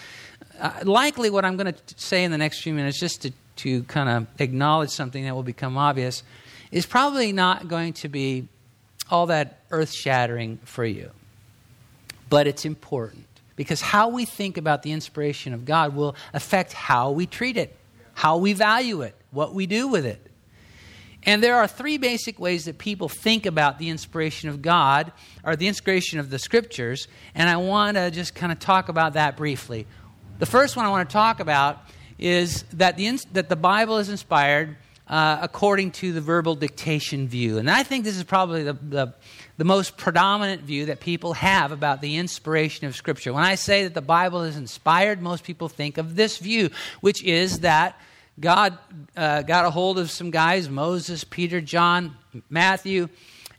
uh, 0.59 0.71
likely 0.83 1.29
what 1.29 1.43
I'm 1.43 1.57
going 1.57 1.73
to 1.73 1.79
say 1.97 2.23
in 2.23 2.31
the 2.31 2.37
next 2.37 2.61
few 2.61 2.73
minutes, 2.73 2.99
just 2.99 3.23
to, 3.23 3.31
to 3.57 3.83
kind 3.83 4.09
of 4.09 4.27
acknowledge 4.39 4.89
something 4.89 5.25
that 5.25 5.35
will 5.35 5.43
become 5.43 5.77
obvious, 5.77 6.23
is 6.71 6.85
probably 6.85 7.33
not 7.33 7.67
going 7.67 7.93
to 7.93 8.09
be 8.09 8.47
all 9.09 9.27
that 9.27 9.59
earth 9.71 9.91
shattering 9.91 10.59
for 10.63 10.85
you 10.85 11.11
but 12.33 12.47
it's 12.47 12.65
important 12.65 13.27
because 13.55 13.79
how 13.79 14.09
we 14.09 14.25
think 14.25 14.57
about 14.57 14.81
the 14.81 14.91
inspiration 14.91 15.53
of 15.53 15.65
God 15.65 15.95
will 15.95 16.15
affect 16.33 16.73
how 16.73 17.11
we 17.11 17.27
treat 17.27 17.57
it, 17.57 17.75
how 18.15 18.37
we 18.37 18.53
value 18.53 19.03
it, 19.03 19.13
what 19.29 19.53
we 19.53 19.67
do 19.67 19.87
with 19.87 20.03
it. 20.03 20.19
And 21.21 21.43
there 21.43 21.55
are 21.55 21.67
three 21.67 21.99
basic 21.99 22.39
ways 22.39 22.65
that 22.65 22.79
people 22.79 23.07
think 23.07 23.45
about 23.45 23.77
the 23.77 23.89
inspiration 23.89 24.49
of 24.49 24.63
God 24.63 25.11
or 25.43 25.55
the 25.55 25.67
inspiration 25.67 26.17
of 26.17 26.31
the 26.31 26.39
scriptures, 26.39 27.07
and 27.35 27.47
I 27.47 27.57
want 27.57 27.97
to 27.97 28.09
just 28.09 28.33
kind 28.33 28.51
of 28.51 28.57
talk 28.57 28.89
about 28.89 29.13
that 29.13 29.37
briefly. 29.37 29.85
The 30.39 30.47
first 30.47 30.75
one 30.75 30.87
I 30.87 30.89
want 30.89 31.07
to 31.07 31.13
talk 31.13 31.39
about 31.39 31.83
is 32.17 32.63
that 32.73 32.97
the, 32.97 33.19
that 33.33 33.47
the 33.47 33.55
Bible 33.55 33.99
is 33.99 34.09
inspired 34.09 34.75
uh, 35.07 35.39
according 35.41 35.91
to 35.91 36.13
the 36.13 36.21
verbal 36.21 36.55
dictation 36.55 37.27
view. 37.27 37.57
And 37.57 37.69
I 37.69 37.83
think 37.83 38.05
this 38.05 38.15
is 38.15 38.23
probably 38.23 38.63
the, 38.63 38.73
the, 38.73 39.13
the, 39.57 39.65
most 39.65 39.97
predominant 39.97 40.61
view 40.61 40.85
that 40.85 41.01
people 41.01 41.33
have 41.33 41.71
about 41.71 42.01
the 42.01 42.17
inspiration 42.17 42.87
of 42.87 42.95
Scripture. 42.95 43.33
When 43.33 43.43
I 43.43 43.55
say 43.55 43.83
that 43.83 43.93
the 43.93 44.01
Bible 44.01 44.43
is 44.43 44.55
inspired, 44.55 45.21
most 45.21 45.43
people 45.43 45.67
think 45.67 45.97
of 45.97 46.15
this 46.15 46.37
view, 46.37 46.69
which 47.01 47.21
is 47.21 47.59
that 47.59 47.99
God 48.39 48.77
uh, 49.17 49.41
got 49.41 49.65
a 49.65 49.69
hold 49.69 49.99
of 49.99 50.09
some 50.09 50.31
guys, 50.31 50.69
Moses, 50.69 51.23
Peter, 51.23 51.59
John, 51.59 52.15
Matthew, 52.49 53.09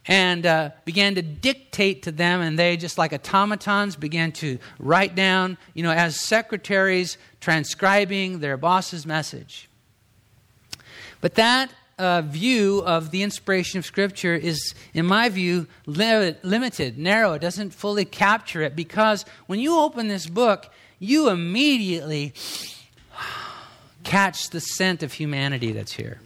and 0.06 0.44
uh, 0.44 0.70
began 0.84 1.14
to 1.14 1.22
dictate 1.22 2.02
to 2.04 2.12
them, 2.12 2.40
and 2.40 2.58
they, 2.58 2.76
just 2.76 2.98
like 2.98 3.12
automatons, 3.12 3.96
began 3.96 4.32
to 4.32 4.58
write 4.78 5.14
down, 5.14 5.56
you 5.74 5.82
know, 5.82 5.92
as 5.92 6.20
secretaries, 6.20 7.16
transcribing 7.40 8.40
their 8.40 8.56
boss's 8.56 9.06
message. 9.06 9.68
But 11.24 11.36
that 11.36 11.70
uh, 11.98 12.20
view 12.20 12.82
of 12.84 13.10
the 13.10 13.22
inspiration 13.22 13.78
of 13.78 13.86
Scripture 13.86 14.34
is, 14.34 14.74
in 14.92 15.06
my 15.06 15.30
view, 15.30 15.66
li- 15.86 16.34
limited, 16.42 16.98
narrow. 16.98 17.32
It 17.32 17.38
doesn't 17.38 17.70
fully 17.70 18.04
capture 18.04 18.60
it 18.60 18.76
because 18.76 19.24
when 19.46 19.58
you 19.58 19.78
open 19.78 20.08
this 20.08 20.26
book, 20.26 20.70
you 20.98 21.30
immediately 21.30 22.34
catch 24.02 24.50
the 24.50 24.60
scent 24.60 25.02
of 25.02 25.14
humanity 25.14 25.72
that's 25.72 25.92
here. 25.92 26.20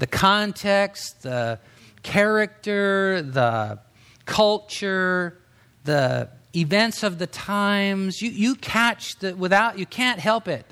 The 0.00 0.06
context, 0.06 1.22
the 1.22 1.60
character, 2.02 3.22
the 3.22 3.78
culture, 4.26 5.38
the 5.84 6.28
events 6.54 7.02
of 7.02 7.18
the 7.18 7.26
times. 7.26 8.20
You, 8.20 8.28
you 8.28 8.54
catch 8.54 9.18
the 9.20 9.34
without, 9.34 9.78
you 9.78 9.86
can't 9.86 10.20
help 10.20 10.46
it. 10.46 10.66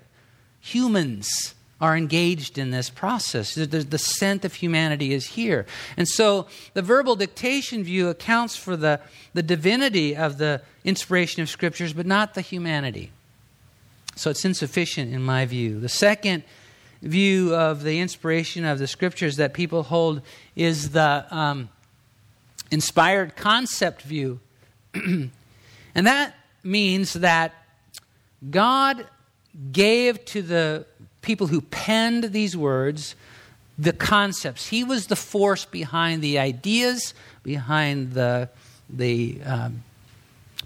Humans 0.60 1.54
are 1.82 1.96
engaged 1.96 2.58
in 2.58 2.70
this 2.70 2.88
process. 2.88 3.56
The, 3.56 3.66
the, 3.66 3.98
scent 3.98 4.44
of 4.44 4.54
humanity 4.54 5.12
is 5.12 5.26
here. 5.26 5.66
And 5.96 6.06
so 6.06 6.46
the 6.74 6.80
verbal 6.80 7.16
dictation 7.16 7.82
view 7.82 8.08
accounts 8.08 8.54
for 8.54 8.76
the, 8.76 9.00
the 9.34 9.42
divinity 9.42 10.14
of 10.14 10.38
the 10.38 10.62
inspiration 10.84 11.42
of 11.42 11.48
scriptures, 11.48 11.92
but 11.92 12.06
not 12.06 12.34
the 12.34 12.40
humanity. 12.40 13.10
So 14.14 14.30
it's 14.30 14.44
insufficient 14.44 15.12
in 15.12 15.24
my 15.24 15.44
view. 15.44 15.80
The 15.80 15.88
second 15.88 16.44
view 17.02 17.52
of 17.52 17.82
the 17.82 17.98
inspiration 17.98 18.64
of 18.64 18.78
the 18.78 18.86
scriptures 18.86 19.36
that 19.38 19.52
people 19.52 19.82
hold 19.82 20.22
is 20.54 20.90
the 20.90 21.26
um, 21.32 21.68
inspired 22.70 23.34
concept 23.34 24.02
view. 24.02 24.38
and 24.94 25.30
that 25.94 26.36
means 26.62 27.14
that 27.14 27.52
God 28.48 29.04
gave 29.72 30.24
to 30.26 30.42
the 30.42 30.86
people 31.22 31.46
who 31.46 31.60
penned 31.60 32.24
these 32.32 32.56
words 32.56 33.14
the 33.78 33.92
concepts. 33.92 34.68
He 34.68 34.84
was 34.84 35.06
the 35.06 35.16
force 35.16 35.64
behind 35.64 36.22
the 36.22 36.38
ideas, 36.38 37.14
behind 37.42 38.12
the, 38.12 38.48
the 38.90 39.40
um, 39.44 39.82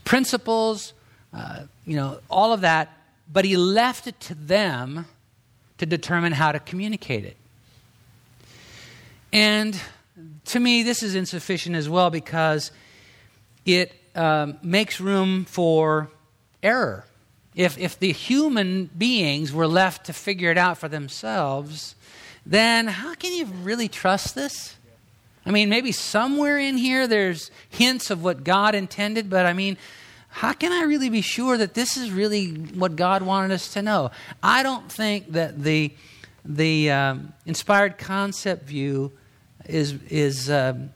principles, 0.05 0.93
uh, 1.33 1.65
you 1.87 1.97
know, 1.97 2.19
all 2.29 2.53
of 2.53 2.63
that, 2.63 2.93
but 3.33 3.45
he 3.45 3.57
left 3.57 4.07
it 4.07 4.19
to 4.21 4.35
them 4.35 5.07
to 5.79 5.87
determine 5.87 6.33
how 6.33 6.53
to 6.53 6.59
communicate 6.59 7.25
it. 7.25 7.37
And 9.33 9.79
to 10.47 10.61
me, 10.61 10.83
this 10.83 11.03
is 11.03 11.15
insufficient 11.15 11.77
as 11.77 11.89
well 11.89 12.11
because 12.11 12.71
it 13.65 13.93
um, 14.15 14.59
makes 14.63 15.01
room 15.01 15.45
for 15.45 16.09
error. 16.63 17.05
If, 17.57 17.79
if 17.79 17.99
the 17.99 18.13
human 18.13 18.91
beings 18.97 19.53
were 19.53 19.67
left 19.67 20.07
to 20.07 20.13
figure 20.13 20.51
it 20.51 20.59
out 20.59 20.79
for 20.79 20.89
themselves, 20.89 21.97
then 22.45 22.87
how 22.87 23.15
can 23.15 23.33
you 23.33 23.47
really 23.47 23.89
trust 23.89 24.35
this? 24.35 24.77
I 25.47 25.51
mean, 25.51 25.69
maybe 25.69 25.91
somewhere 25.91 26.59
in 26.59 26.77
here 26.77 27.07
there's 27.07 27.51
hints 27.71 28.11
of 28.11 28.23
what 28.23 28.45
God 28.45 28.75
intended, 28.75 29.31
but 29.31 29.47
I 29.47 29.55
mean, 29.55 29.79
how 30.29 30.53
can 30.53 30.71
I 30.71 30.83
really 30.83 31.09
be 31.09 31.23
sure 31.23 31.57
that 31.57 31.73
this 31.73 31.97
is 31.97 32.11
really 32.11 32.51
what 32.51 32.95
God 32.95 33.23
wanted 33.23 33.53
us 33.53 33.73
to 33.73 33.81
know? 33.81 34.11
I 34.43 34.63
don't 34.63 34.93
think 34.93 35.33
that 35.33 35.63
the, 35.63 35.95
the 36.45 36.91
um, 36.91 37.33
inspired 37.47 37.97
concept 37.97 38.65
view 38.65 39.13
is, 39.65 39.95
is 40.11 40.51
um, 40.51 40.91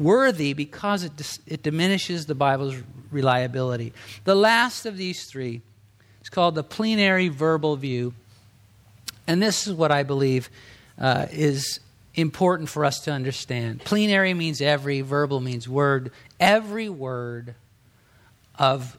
worthy 0.00 0.54
because 0.54 1.04
it, 1.04 1.16
dis- 1.16 1.38
it 1.46 1.62
diminishes 1.62 2.26
the 2.26 2.34
Bible's 2.34 2.74
reliability. 3.12 3.92
The 4.24 4.34
last 4.34 4.86
of 4.86 4.96
these 4.96 5.26
three 5.26 5.60
is 6.22 6.28
called 6.28 6.54
the 6.54 6.64
plenary 6.64 7.28
verbal 7.28 7.76
view. 7.76 8.14
And 9.26 9.40
this 9.40 9.66
is 9.66 9.74
what 9.74 9.92
I 9.92 10.02
believe 10.02 10.50
uh, 10.98 11.26
is 11.30 11.78
important 12.14 12.68
for 12.68 12.84
us 12.84 13.00
to 13.00 13.12
understand. 13.12 13.84
Plenary 13.84 14.34
means 14.34 14.60
every, 14.60 15.02
verbal 15.02 15.40
means 15.40 15.68
word. 15.68 16.10
Every 16.40 16.88
word 16.88 17.54
of 18.58 18.98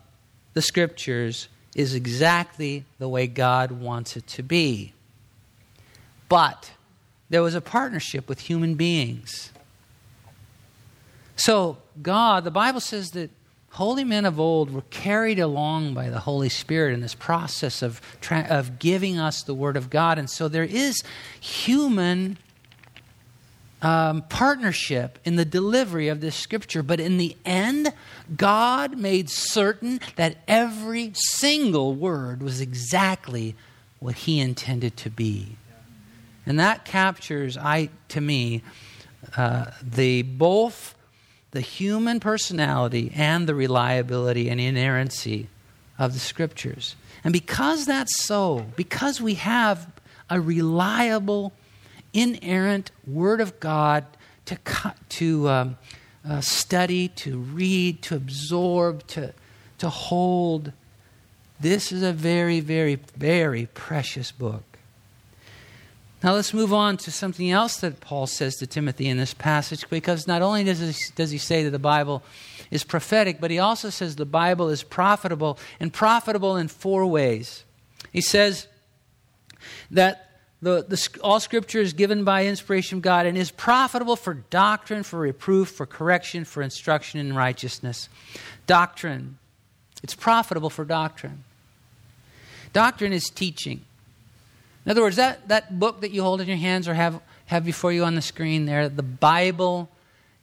the 0.53 0.61
scriptures 0.61 1.47
is 1.75 1.95
exactly 1.95 2.85
the 2.99 3.09
way 3.09 3.27
God 3.27 3.71
wants 3.71 4.15
it 4.15 4.27
to 4.27 4.43
be. 4.43 4.93
But 6.29 6.71
there 7.29 7.41
was 7.41 7.55
a 7.55 7.61
partnership 7.61 8.29
with 8.29 8.41
human 8.41 8.75
beings. 8.75 9.51
So, 11.43 11.77
God, 11.99 12.43
the 12.43 12.51
Bible 12.51 12.79
says 12.79 13.11
that 13.11 13.31
holy 13.71 14.03
men 14.03 14.25
of 14.25 14.39
old 14.39 14.71
were 14.71 14.83
carried 14.91 15.39
along 15.39 15.95
by 15.95 16.11
the 16.11 16.19
Holy 16.19 16.49
Spirit 16.49 16.93
in 16.93 17.01
this 17.01 17.15
process 17.15 17.81
of, 17.81 17.99
of 18.29 18.77
giving 18.77 19.17
us 19.17 19.41
the 19.41 19.55
Word 19.55 19.75
of 19.75 19.89
God. 19.89 20.19
And 20.19 20.29
so 20.29 20.47
there 20.47 20.63
is 20.63 21.01
human 21.39 22.37
um, 23.81 24.21
partnership 24.29 25.17
in 25.25 25.35
the 25.35 25.43
delivery 25.43 26.09
of 26.09 26.21
this 26.21 26.35
scripture. 26.35 26.83
But 26.83 26.99
in 26.99 27.17
the 27.17 27.35
end, 27.43 27.91
God 28.37 28.99
made 28.99 29.27
certain 29.27 29.99
that 30.17 30.37
every 30.47 31.13
single 31.15 31.95
word 31.95 32.43
was 32.43 32.61
exactly 32.61 33.55
what 33.97 34.13
He 34.13 34.39
intended 34.39 34.95
to 34.97 35.09
be. 35.09 35.55
And 36.45 36.59
that 36.59 36.85
captures, 36.85 37.57
I, 37.57 37.89
to 38.09 38.21
me, 38.21 38.61
uh, 39.35 39.71
the 39.81 40.21
both 40.21 40.93
the 41.51 41.61
human 41.61 42.19
personality 42.19 43.11
and 43.15 43.47
the 43.47 43.55
reliability 43.55 44.49
and 44.49 44.59
inerrancy 44.59 45.47
of 45.99 46.13
the 46.13 46.19
scriptures. 46.19 46.95
And 47.23 47.33
because 47.33 47.85
that's 47.85 48.23
so, 48.23 48.65
because 48.75 49.21
we 49.21 49.35
have 49.35 49.91
a 50.29 50.39
reliable 50.39 51.53
inerrant 52.13 52.91
Word 53.05 53.41
of 53.41 53.59
God 53.59 54.05
to, 54.45 54.57
to 55.09 55.49
um, 55.49 55.77
uh, 56.27 56.41
study, 56.41 57.09
to 57.09 57.37
read, 57.37 58.01
to 58.03 58.15
absorb, 58.15 59.05
to, 59.07 59.33
to 59.77 59.89
hold. 59.89 60.71
This 61.59 61.91
is 61.91 62.01
a 62.01 62.13
very, 62.13 62.59
very, 62.59 62.95
very 63.15 63.67
precious 63.73 64.31
book. 64.31 64.70
Now 66.23 66.33
let's 66.33 66.53
move 66.53 66.71
on 66.71 66.97
to 66.97 67.11
something 67.11 67.49
else 67.49 67.77
that 67.77 67.99
Paul 67.99 68.27
says 68.27 68.55
to 68.57 68.67
Timothy 68.67 69.07
in 69.07 69.17
this 69.17 69.33
passage, 69.33 69.89
because 69.89 70.27
not 70.27 70.41
only 70.41 70.63
does 70.63 70.79
he, 70.79 71.13
does 71.15 71.31
he 71.31 71.39
say 71.39 71.63
that 71.63 71.71
the 71.71 71.79
Bible 71.79 72.21
is 72.69 72.83
prophetic, 72.83 73.41
but 73.41 73.49
he 73.49 73.57
also 73.57 73.89
says 73.89 74.15
the 74.15 74.25
Bible 74.25 74.69
is 74.69 74.83
profitable, 74.83 75.57
and 75.79 75.91
profitable 75.91 76.57
in 76.57 76.67
four 76.67 77.07
ways. 77.07 77.63
He 78.13 78.21
says 78.21 78.67
that 79.89 80.29
the, 80.61 80.85
the, 80.87 81.19
all 81.23 81.39
scripture 81.39 81.79
is 81.79 81.93
given 81.93 82.23
by 82.23 82.45
inspiration 82.45 82.99
of 82.99 83.01
God 83.01 83.25
and 83.25 83.35
is 83.35 83.49
profitable 83.49 84.15
for 84.15 84.35
doctrine, 84.35 85.01
for 85.01 85.19
reproof, 85.19 85.69
for 85.69 85.87
correction, 85.87 86.45
for 86.45 86.61
instruction 86.61 87.19
in 87.19 87.35
righteousness. 87.35 88.09
Doctrine. 88.67 89.39
It's 90.03 90.13
profitable 90.13 90.69
for 90.69 90.85
doctrine. 90.85 91.43
Doctrine 92.73 93.11
is 93.11 93.23
teaching. 93.23 93.81
In 94.85 94.91
other 94.91 95.01
words, 95.01 95.15
that, 95.17 95.47
that 95.47 95.79
book 95.79 96.01
that 96.01 96.11
you 96.11 96.23
hold 96.23 96.41
in 96.41 96.47
your 96.47 96.57
hands 96.57 96.87
or 96.87 96.93
have, 96.93 97.21
have 97.45 97.63
before 97.63 97.91
you 97.91 98.03
on 98.03 98.15
the 98.15 98.21
screen 98.21 98.65
there, 98.65 98.89
the 98.89 99.03
Bible 99.03 99.89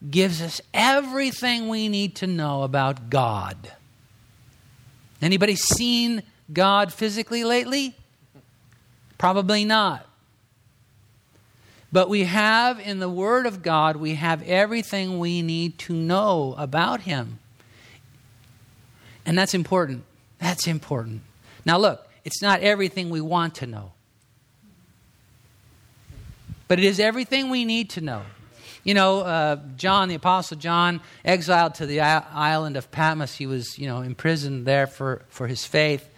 gives 0.08 0.40
us 0.40 0.60
everything 0.72 1.68
we 1.68 1.88
need 1.88 2.14
to 2.16 2.26
know 2.26 2.62
about 2.62 3.10
God. 3.10 3.72
Anybody 5.20 5.56
seen 5.56 6.22
God 6.52 6.92
physically 6.92 7.42
lately? 7.42 7.96
Probably 9.18 9.64
not. 9.64 10.06
But 11.90 12.08
we 12.08 12.24
have 12.24 12.78
in 12.78 12.98
the 12.98 13.08
Word 13.08 13.46
of 13.46 13.62
God, 13.62 13.96
we 13.96 14.14
have 14.14 14.42
everything 14.42 15.18
we 15.18 15.42
need 15.42 15.78
to 15.80 15.92
know 15.94 16.54
about 16.58 17.00
Him. 17.00 17.38
And 19.24 19.36
that's 19.36 19.54
important. 19.54 20.04
That's 20.38 20.66
important. 20.66 21.22
Now, 21.64 21.78
look, 21.78 22.06
it's 22.24 22.40
not 22.42 22.60
everything 22.60 23.10
we 23.10 23.20
want 23.20 23.56
to 23.56 23.66
know, 23.66 23.92
but 26.68 26.78
it 26.78 26.84
is 26.84 27.00
everything 27.00 27.50
we 27.50 27.64
need 27.64 27.90
to 27.90 28.00
know. 28.00 28.22
You 28.84 28.94
know, 28.94 29.20
uh, 29.20 29.56
John, 29.76 30.08
the 30.08 30.14
Apostle 30.14 30.56
John, 30.56 31.00
exiled 31.24 31.74
to 31.76 31.86
the 31.86 32.00
island 32.00 32.76
of 32.76 32.90
Patmos, 32.90 33.34
he 33.34 33.46
was, 33.46 33.78
you 33.78 33.86
know, 33.86 34.02
imprisoned 34.02 34.66
there 34.66 34.86
for, 34.86 35.22
for 35.28 35.46
his 35.46 35.64
faith. 35.64 36.08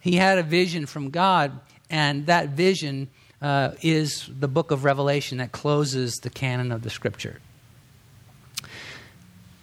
He 0.00 0.16
had 0.16 0.38
a 0.38 0.42
vision 0.42 0.86
from 0.86 1.10
God, 1.10 1.58
and 1.88 2.26
that 2.26 2.50
vision 2.50 3.08
uh, 3.40 3.72
is 3.80 4.28
the 4.38 4.48
book 4.48 4.70
of 4.70 4.84
Revelation 4.84 5.38
that 5.38 5.52
closes 5.52 6.16
the 6.16 6.30
canon 6.30 6.72
of 6.72 6.82
the 6.82 6.90
scripture. 6.90 7.40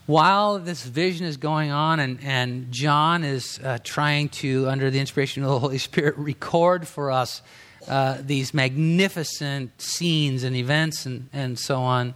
While 0.07 0.59
this 0.59 0.83
vision 0.83 1.25
is 1.25 1.37
going 1.37 1.71
on, 1.71 1.99
and, 1.99 2.19
and 2.23 2.71
John 2.71 3.23
is 3.23 3.59
uh, 3.63 3.77
trying 3.83 4.29
to, 4.29 4.67
under 4.67 4.89
the 4.89 4.99
inspiration 4.99 5.43
of 5.43 5.49
the 5.49 5.59
Holy 5.67 5.77
Spirit, 5.77 6.17
record 6.17 6.87
for 6.87 7.11
us 7.11 7.41
uh, 7.87 8.17
these 8.21 8.53
magnificent 8.53 9.81
scenes 9.81 10.43
and 10.43 10.55
events 10.55 11.05
and, 11.05 11.29
and 11.33 11.57
so 11.57 11.79
on, 11.79 12.13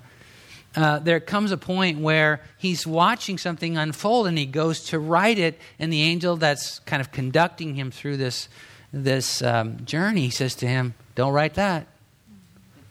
uh, 0.76 1.00
there 1.00 1.20
comes 1.20 1.52
a 1.52 1.58
point 1.58 2.00
where 2.00 2.42
he's 2.58 2.86
watching 2.86 3.38
something 3.38 3.78
unfold 3.78 4.28
and 4.28 4.38
he 4.38 4.46
goes 4.46 4.84
to 4.86 5.00
write 5.00 5.40
it, 5.40 5.60
and 5.80 5.92
the 5.92 6.02
angel 6.02 6.36
that's 6.36 6.80
kind 6.80 7.02
of 7.02 7.12
conducting 7.12 7.76
him 7.76 7.92
through 7.92 8.18
this, 8.18 8.50
this 8.92 9.42
um, 9.42 9.84
journey 9.86 10.30
says 10.30 10.56
to 10.56 10.68
him, 10.68 10.94
don't 11.16 11.34
write 11.34 11.54
that. 11.54 11.88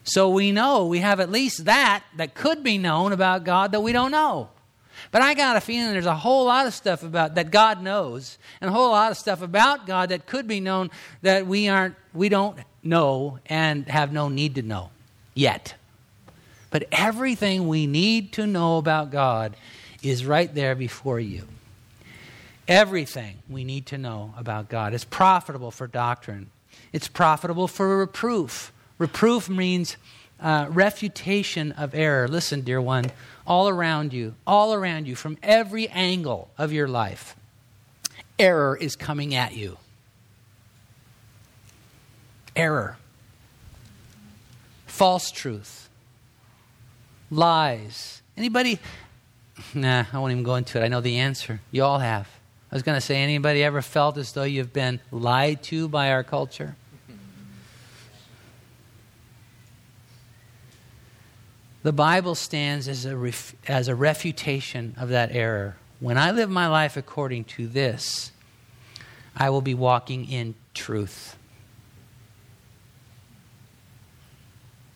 So 0.04 0.28
we 0.30 0.52
know 0.52 0.87
we 0.87 0.98
have 0.98 1.20
at 1.20 1.30
least 1.30 1.64
that 1.64 2.04
that 2.16 2.34
could 2.34 2.62
be 2.62 2.78
known 2.78 3.12
about 3.12 3.44
God 3.44 3.72
that 3.72 3.80
we 3.80 3.92
don't 3.92 4.10
know. 4.10 4.50
But 5.11 5.22
I 5.22 5.35
got 5.35 5.57
a 5.57 5.61
feeling 5.61 5.92
there's 5.92 6.07
a 6.07 6.14
whole 6.14 6.46
lot 6.46 6.66
of 6.66 6.74
stuff 6.74 7.02
about 7.02 7.35
that 7.37 7.50
God 7.50 7.83
knows, 7.83 8.38
and 8.61 8.70
a 8.70 8.72
whole 8.72 8.90
lot 8.90 9.11
of 9.11 9.16
stuff 9.16 9.42
about 9.42 9.87
God 9.87 10.09
that 10.11 10.26
could 10.26 10.46
be 10.46 10.61
known 10.61 10.90
that 11.22 11.46
we 11.46 11.68
aren't 11.68 11.94
we 12.12 12.28
don't 12.28 12.59
know 12.83 13.38
and 13.46 13.88
have 13.88 14.12
no 14.12 14.28
need 14.28 14.54
to 14.57 14.62
know 14.62 14.90
yet. 15.35 15.74
But 16.70 16.88
everything 16.90 17.68
we 17.68 17.87
need 17.87 18.33
to 18.33 18.46
know 18.46 18.78
about 18.78 19.11
God 19.11 19.57
is 20.02 20.26
right 20.26 20.52
there 20.54 20.74
before 20.74 21.20
you. 21.20 21.46
Everything 22.66 23.37
we 23.48 23.62
need 23.62 23.87
to 23.87 23.98
know 23.98 24.35
about 24.37 24.68
God 24.68 24.94
is 24.94 25.04
profitable 25.04 25.70
for 25.70 25.87
doctrine. 25.87 26.50
It's 26.92 27.09
profitable 27.09 27.68
for 27.68 27.98
reproof. 27.98 28.72
Reproof 28.98 29.48
means 29.48 29.96
uh, 30.40 30.66
refutation 30.70 31.72
of 31.72 31.94
error. 31.94 32.28
Listen, 32.28 32.60
dear 32.62 32.80
one, 32.80 33.10
all 33.46 33.68
around 33.68 34.12
you, 34.12 34.34
all 34.46 34.74
around 34.74 35.06
you, 35.06 35.14
from 35.14 35.38
every 35.42 35.88
angle 35.88 36.50
of 36.58 36.72
your 36.72 36.88
life, 36.88 37.36
error 38.38 38.76
is 38.76 38.96
coming 38.96 39.34
at 39.34 39.54
you. 39.54 39.78
Error, 42.56 42.96
false 44.86 45.30
truth, 45.30 45.88
lies. 47.30 48.22
Anybody? 48.36 48.78
Nah, 49.72 50.04
I 50.12 50.18
won't 50.18 50.32
even 50.32 50.42
go 50.42 50.56
into 50.56 50.80
it. 50.80 50.84
I 50.84 50.88
know 50.88 51.00
the 51.00 51.18
answer. 51.18 51.60
You 51.70 51.84
all 51.84 52.00
have. 52.00 52.28
I 52.72 52.74
was 52.74 52.82
going 52.82 52.96
to 52.96 53.00
say, 53.00 53.22
anybody 53.22 53.62
ever 53.62 53.82
felt 53.82 54.18
as 54.18 54.32
though 54.32 54.42
you've 54.42 54.72
been 54.72 54.98
lied 55.12 55.62
to 55.64 55.86
by 55.86 56.10
our 56.10 56.24
culture? 56.24 56.74
The 61.84 61.92
Bible 61.92 62.34
stands 62.34 62.88
as 62.88 63.04
a, 63.04 63.14
ref, 63.14 63.54
as 63.68 63.88
a 63.88 63.94
refutation 63.94 64.94
of 64.96 65.10
that 65.10 65.32
error. 65.32 65.76
When 66.00 66.16
I 66.16 66.30
live 66.30 66.48
my 66.48 66.66
life 66.66 66.96
according 66.96 67.44
to 67.44 67.66
this, 67.66 68.32
I 69.36 69.50
will 69.50 69.60
be 69.60 69.74
walking 69.74 70.26
in 70.30 70.54
truth. 70.72 71.36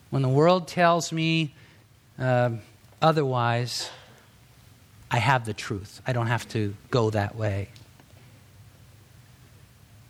When 0.09 0.23
the 0.23 0.31
world 0.31 0.67
tells 0.67 1.13
me 1.13 1.55
uh, 2.19 2.53
otherwise, 3.03 3.91
I 5.11 5.19
have 5.19 5.45
the 5.45 5.53
truth. 5.53 6.01
I 6.07 6.15
don't 6.15 6.29
have 6.29 6.49
to 6.49 6.75
go 6.91 7.11
that 7.11 7.37
way. 7.37 7.69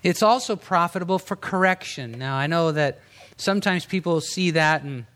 It's 0.04 0.22
also 0.22 0.54
profitable 0.54 1.18
for 1.18 1.34
correction. 1.34 2.12
Now, 2.12 2.36
I 2.36 2.46
know 2.46 2.70
that 2.70 3.00
sometimes 3.36 3.84
people 3.84 4.20
see 4.20 4.52
that 4.52 4.84
and 4.84 5.06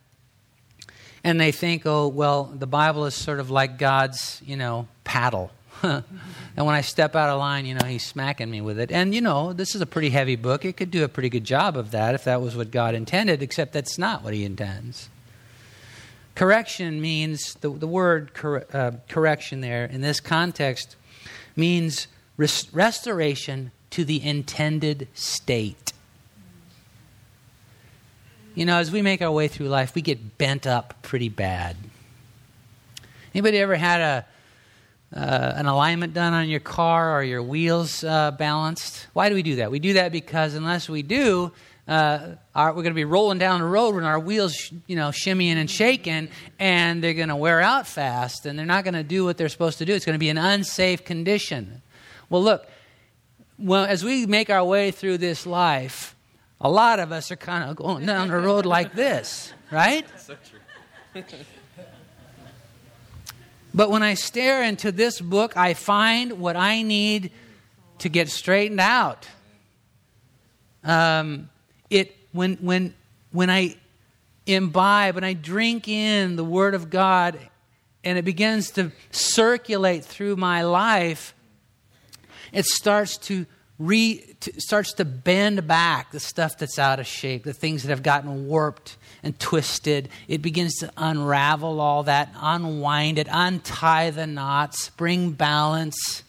and 1.24 1.40
they 1.40 1.52
think, 1.52 1.82
oh, 1.86 2.08
well, 2.08 2.44
the 2.44 2.66
Bible 2.66 3.06
is 3.06 3.14
sort 3.14 3.40
of 3.40 3.50
like 3.50 3.78
God's, 3.78 4.42
you 4.44 4.56
know, 4.56 4.88
paddle. 5.04 5.50
and 5.82 6.04
when 6.56 6.74
I 6.74 6.80
step 6.80 7.16
out 7.16 7.28
of 7.28 7.38
line, 7.38 7.66
you 7.66 7.74
know, 7.74 7.86
he's 7.86 8.04
smacking 8.06 8.50
me 8.50 8.60
with 8.60 8.78
it. 8.78 8.92
And, 8.92 9.14
you 9.14 9.20
know, 9.20 9.52
this 9.52 9.74
is 9.74 9.80
a 9.80 9.86
pretty 9.86 10.10
heavy 10.10 10.36
book. 10.36 10.64
It 10.64 10.76
could 10.76 10.90
do 10.90 11.04
a 11.04 11.08
pretty 11.08 11.28
good 11.28 11.44
job 11.44 11.76
of 11.76 11.90
that 11.92 12.14
if 12.14 12.24
that 12.24 12.40
was 12.40 12.56
what 12.56 12.70
God 12.70 12.94
intended, 12.94 13.42
except 13.42 13.72
that's 13.72 13.98
not 13.98 14.22
what 14.22 14.34
he 14.34 14.44
intends. 14.44 15.08
Correction 16.34 17.00
means, 17.00 17.54
the, 17.54 17.70
the 17.70 17.86
word 17.86 18.32
cor- 18.34 18.66
uh, 18.72 18.92
correction 19.08 19.60
there 19.60 19.84
in 19.84 20.00
this 20.00 20.18
context 20.18 20.96
means 21.56 22.06
res- 22.36 22.72
restoration 22.72 23.70
to 23.90 24.04
the 24.04 24.24
intended 24.24 25.08
state. 25.14 25.91
You 28.54 28.66
know, 28.66 28.76
as 28.76 28.90
we 28.90 29.00
make 29.00 29.22
our 29.22 29.32
way 29.32 29.48
through 29.48 29.68
life, 29.68 29.94
we 29.94 30.02
get 30.02 30.36
bent 30.36 30.66
up 30.66 31.02
pretty 31.02 31.30
bad. 31.30 31.76
Anybody 33.34 33.58
ever 33.58 33.76
had 33.76 34.00
a 34.00 34.26
uh, 35.14 35.52
an 35.56 35.66
alignment 35.66 36.14
done 36.14 36.32
on 36.32 36.48
your 36.48 36.60
car 36.60 37.18
or 37.18 37.22
your 37.22 37.42
wheels 37.42 38.02
uh, 38.02 38.30
balanced? 38.30 39.06
Why 39.12 39.28
do 39.28 39.34
we 39.34 39.42
do 39.42 39.56
that? 39.56 39.70
We 39.70 39.78
do 39.78 39.94
that 39.94 40.10
because 40.12 40.54
unless 40.54 40.88
we 40.88 41.02
do, 41.02 41.52
uh, 41.86 42.36
our, 42.54 42.70
we're 42.70 42.82
going 42.82 42.94
to 42.94 42.94
be 42.94 43.04
rolling 43.04 43.38
down 43.38 43.60
the 43.60 43.66
road 43.66 43.94
when 43.94 44.04
our 44.04 44.18
wheels, 44.18 44.54
you 44.86 44.96
know, 44.96 45.08
shimmying 45.08 45.56
and 45.56 45.70
shaking, 45.70 46.28
and 46.58 47.02
they're 47.02 47.14
going 47.14 47.28
to 47.28 47.36
wear 47.36 47.60
out 47.60 47.86
fast, 47.86 48.46
and 48.46 48.58
they're 48.58 48.64
not 48.64 48.84
going 48.84 48.94
to 48.94 49.02
do 49.02 49.24
what 49.24 49.36
they're 49.36 49.50
supposed 49.50 49.78
to 49.78 49.84
do. 49.84 49.94
It's 49.94 50.06
going 50.06 50.14
to 50.14 50.20
be 50.20 50.30
an 50.30 50.38
unsafe 50.38 51.04
condition. 51.04 51.82
Well, 52.30 52.42
look, 52.42 52.66
well, 53.58 53.84
as 53.84 54.02
we 54.04 54.26
make 54.26 54.48
our 54.48 54.64
way 54.64 54.92
through 54.92 55.18
this 55.18 55.46
life, 55.46 56.16
a 56.62 56.70
lot 56.70 57.00
of 57.00 57.10
us 57.10 57.30
are 57.32 57.36
kind 57.36 57.68
of 57.68 57.76
going 57.76 58.06
down 58.06 58.28
the 58.28 58.36
road 58.36 58.64
like 58.64 58.94
this, 58.94 59.52
right? 59.72 60.06
So 60.16 60.36
true. 61.14 61.20
but 63.74 63.90
when 63.90 64.04
I 64.04 64.14
stare 64.14 64.62
into 64.62 64.92
this 64.92 65.20
book, 65.20 65.56
I 65.56 65.74
find 65.74 66.38
what 66.38 66.56
I 66.56 66.82
need 66.82 67.32
to 67.98 68.08
get 68.08 68.28
straightened 68.28 68.80
out. 68.80 69.26
Um, 70.84 71.50
it 71.90 72.16
when 72.30 72.54
when 72.56 72.94
when 73.32 73.50
I 73.50 73.76
imbibe 74.46 75.16
and 75.16 75.26
I 75.26 75.32
drink 75.32 75.88
in 75.88 76.36
the 76.36 76.44
Word 76.44 76.74
of 76.74 76.90
God 76.90 77.38
and 78.04 78.18
it 78.18 78.24
begins 78.24 78.70
to 78.72 78.92
circulate 79.10 80.04
through 80.04 80.36
my 80.36 80.62
life, 80.62 81.34
it 82.52 82.66
starts 82.66 83.16
to 83.18 83.46
re 83.78 84.18
to, 84.40 84.60
starts 84.60 84.92
to 84.94 85.04
bend 85.04 85.66
back 85.66 86.12
the 86.12 86.20
stuff 86.20 86.58
that's 86.58 86.78
out 86.78 87.00
of 87.00 87.06
shape, 87.06 87.44
the 87.44 87.52
things 87.52 87.82
that 87.82 87.90
have 87.90 88.02
gotten 88.02 88.46
warped 88.46 88.96
and 89.22 89.38
twisted. 89.38 90.08
It 90.28 90.42
begins 90.42 90.74
to 90.76 90.92
unravel 90.96 91.80
all 91.80 92.02
that, 92.04 92.30
unwind 92.36 93.18
it, 93.18 93.28
untie 93.30 94.10
the 94.10 94.26
knots, 94.26 94.90
bring 94.90 95.32
balance. 95.32 96.22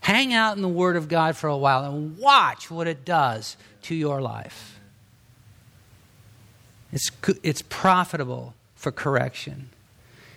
Hang 0.00 0.32
out 0.32 0.56
in 0.56 0.62
the 0.62 0.68
Word 0.68 0.96
of 0.96 1.08
God 1.08 1.36
for 1.36 1.48
a 1.48 1.56
while 1.56 1.84
and 1.84 2.16
watch 2.18 2.70
what 2.70 2.86
it 2.86 3.04
does 3.04 3.56
to 3.82 3.94
your 3.94 4.20
life. 4.20 4.78
It's, 6.92 7.10
it's 7.42 7.62
profitable 7.62 8.54
for 8.74 8.92
correction. 8.92 9.70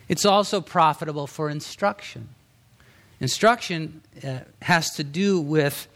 It's 0.10 0.26
also 0.26 0.60
profitable 0.60 1.28
for 1.28 1.50
instruction. 1.50 2.30
Instruction 3.22 4.02
uh, 4.26 4.40
has 4.62 4.90
to 4.96 5.04
do 5.04 5.40
with 5.40 5.88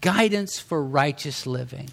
guidance 0.00 0.58
for 0.58 0.82
righteous 0.82 1.46
living. 1.46 1.90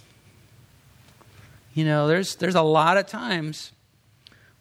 You 1.74 1.86
know, 1.86 2.08
there's, 2.08 2.36
there's 2.36 2.56
a 2.56 2.62
lot 2.62 2.98
of 2.98 3.08
times 3.08 3.72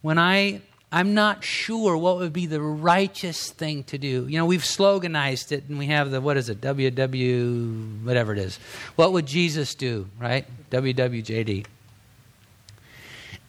when 0.01 0.17
I, 0.17 0.61
I'm 0.91 1.13
not 1.13 1.43
sure 1.43 1.97
what 1.97 2.17
would 2.17 2.33
be 2.33 2.45
the 2.45 2.61
righteous 2.61 3.51
thing 3.51 3.83
to 3.85 3.97
do. 3.97 4.25
You 4.27 4.37
know, 4.37 4.45
we've 4.45 4.63
sloganized 4.63 5.51
it 5.51 5.65
and 5.69 5.77
we 5.77 5.87
have 5.87 6.11
the, 6.11 6.21
what 6.21 6.37
is 6.37 6.49
it, 6.49 6.61
WW, 6.61 8.03
whatever 8.03 8.33
it 8.33 8.39
is. 8.39 8.57
What 8.95 9.11
would 9.13 9.25
Jesus 9.25 9.75
do, 9.75 10.09
right? 10.19 10.45
WWJD. 10.71 11.65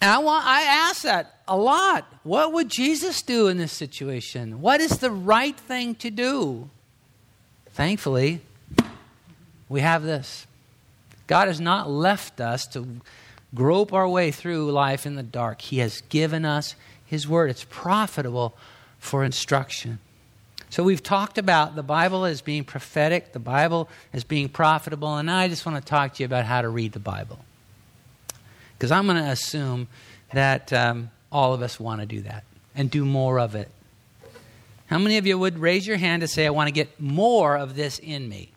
And 0.02 0.10
I, 0.10 0.18
want, 0.18 0.46
I 0.46 0.62
ask 0.62 1.02
that 1.02 1.40
a 1.46 1.56
lot. 1.56 2.06
What 2.22 2.52
would 2.54 2.70
Jesus 2.70 3.20
do 3.20 3.48
in 3.48 3.58
this 3.58 3.72
situation? 3.72 4.60
What 4.62 4.80
is 4.80 4.98
the 4.98 5.10
right 5.10 5.56
thing 5.56 5.94
to 5.96 6.10
do? 6.10 6.70
Thankfully, 7.72 8.40
we 9.70 9.80
have 9.80 10.02
this. 10.02 10.46
God 11.26 11.48
has 11.48 11.60
not 11.60 11.88
left 11.88 12.40
us 12.40 12.66
to 12.68 12.86
grope 13.54 13.92
our 13.92 14.08
way 14.08 14.32
through 14.32 14.70
life 14.70 15.06
in 15.06 15.14
the 15.14 15.22
dark. 15.22 15.62
He 15.62 15.78
has 15.78 16.02
given 16.08 16.44
us 16.44 16.74
His 17.06 17.26
Word. 17.26 17.50
It's 17.50 17.64
profitable 17.70 18.54
for 18.98 19.24
instruction. 19.24 20.00
So 20.70 20.82
we've 20.82 21.02
talked 21.02 21.38
about 21.38 21.76
the 21.76 21.82
Bible 21.82 22.24
as 22.24 22.42
being 22.42 22.64
prophetic, 22.64 23.32
the 23.32 23.38
Bible 23.38 23.88
as 24.12 24.24
being 24.24 24.48
profitable, 24.48 25.16
and 25.16 25.30
I 25.30 25.48
just 25.48 25.64
want 25.64 25.78
to 25.78 25.88
talk 25.88 26.14
to 26.14 26.22
you 26.22 26.26
about 26.26 26.44
how 26.44 26.62
to 26.62 26.68
read 26.68 26.92
the 26.92 27.00
Bible. 27.00 27.38
Because 28.76 28.90
I'm 28.90 29.06
going 29.06 29.22
to 29.22 29.30
assume 29.30 29.88
that 30.32 30.72
um, 30.72 31.10
all 31.30 31.54
of 31.54 31.62
us 31.62 31.78
want 31.78 32.00
to 32.00 32.06
do 32.06 32.22
that 32.22 32.44
and 32.74 32.90
do 32.90 33.04
more 33.04 33.38
of 33.38 33.54
it. 33.54 33.68
How 34.86 34.98
many 34.98 35.16
of 35.18 35.26
you 35.26 35.38
would 35.38 35.58
raise 35.58 35.86
your 35.86 35.96
hand 35.96 36.22
to 36.22 36.28
say, 36.28 36.46
I 36.46 36.50
want 36.50 36.68
to 36.68 36.72
get 36.72 37.00
more 37.00 37.56
of 37.56 37.76
this 37.76 38.00
in 38.00 38.28
me? 38.28 38.50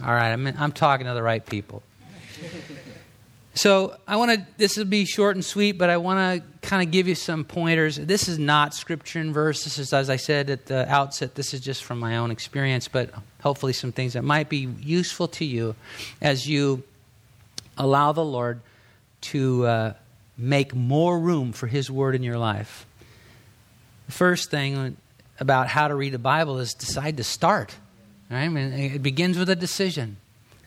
All 0.00 0.12
right, 0.12 0.32
I'm, 0.32 0.46
I'm 0.46 0.72
talking 0.72 1.06
to 1.06 1.14
the 1.14 1.22
right 1.22 1.44
people. 1.44 1.82
So 3.54 3.96
I 4.08 4.16
want 4.16 4.30
to. 4.30 4.46
This 4.56 4.78
will 4.78 4.86
be 4.86 5.04
short 5.04 5.36
and 5.36 5.44
sweet, 5.44 5.72
but 5.72 5.90
I 5.90 5.98
want 5.98 6.42
to 6.42 6.66
kind 6.66 6.86
of 6.86 6.90
give 6.90 7.06
you 7.06 7.14
some 7.14 7.44
pointers. 7.44 7.96
This 7.96 8.26
is 8.26 8.38
not 8.38 8.74
scripture 8.74 9.20
and 9.20 9.34
verse. 9.34 9.64
This 9.64 9.78
is, 9.78 9.92
as 9.92 10.08
I 10.08 10.16
said 10.16 10.48
at 10.48 10.66
the 10.66 10.90
outset, 10.90 11.34
this 11.34 11.52
is 11.52 11.60
just 11.60 11.84
from 11.84 11.98
my 11.98 12.16
own 12.16 12.30
experience, 12.30 12.88
but 12.88 13.10
hopefully 13.42 13.74
some 13.74 13.92
things 13.92 14.14
that 14.14 14.24
might 14.24 14.48
be 14.48 14.68
useful 14.80 15.28
to 15.28 15.44
you 15.44 15.74
as 16.22 16.48
you 16.48 16.82
allow 17.76 18.12
the 18.12 18.24
Lord 18.24 18.60
to 19.20 19.66
uh, 19.66 19.92
make 20.38 20.74
more 20.74 21.18
room 21.18 21.52
for 21.52 21.66
His 21.66 21.90
Word 21.90 22.14
in 22.14 22.22
your 22.22 22.38
life. 22.38 22.86
The 24.06 24.12
first 24.12 24.50
thing 24.50 24.96
about 25.38 25.68
how 25.68 25.88
to 25.88 25.94
read 25.94 26.14
the 26.14 26.18
Bible 26.18 26.58
is 26.58 26.72
decide 26.72 27.18
to 27.18 27.24
start. 27.24 27.76
Right? 28.32 28.48
Mean, 28.48 28.72
it 28.72 29.02
begins 29.02 29.36
with 29.36 29.50
a 29.50 29.56
decision. 29.56 30.16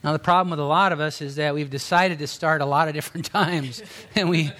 Now, 0.04 0.12
the 0.12 0.20
problem 0.20 0.50
with 0.50 0.60
a 0.60 0.64
lot 0.64 0.92
of 0.92 1.00
us 1.00 1.20
is 1.20 1.34
that 1.34 1.52
we've 1.52 1.68
decided 1.68 2.20
to 2.20 2.28
start 2.28 2.60
a 2.60 2.64
lot 2.64 2.86
of 2.86 2.94
different 2.94 3.26
times, 3.32 3.82
and 4.14 4.30
we 4.30 4.52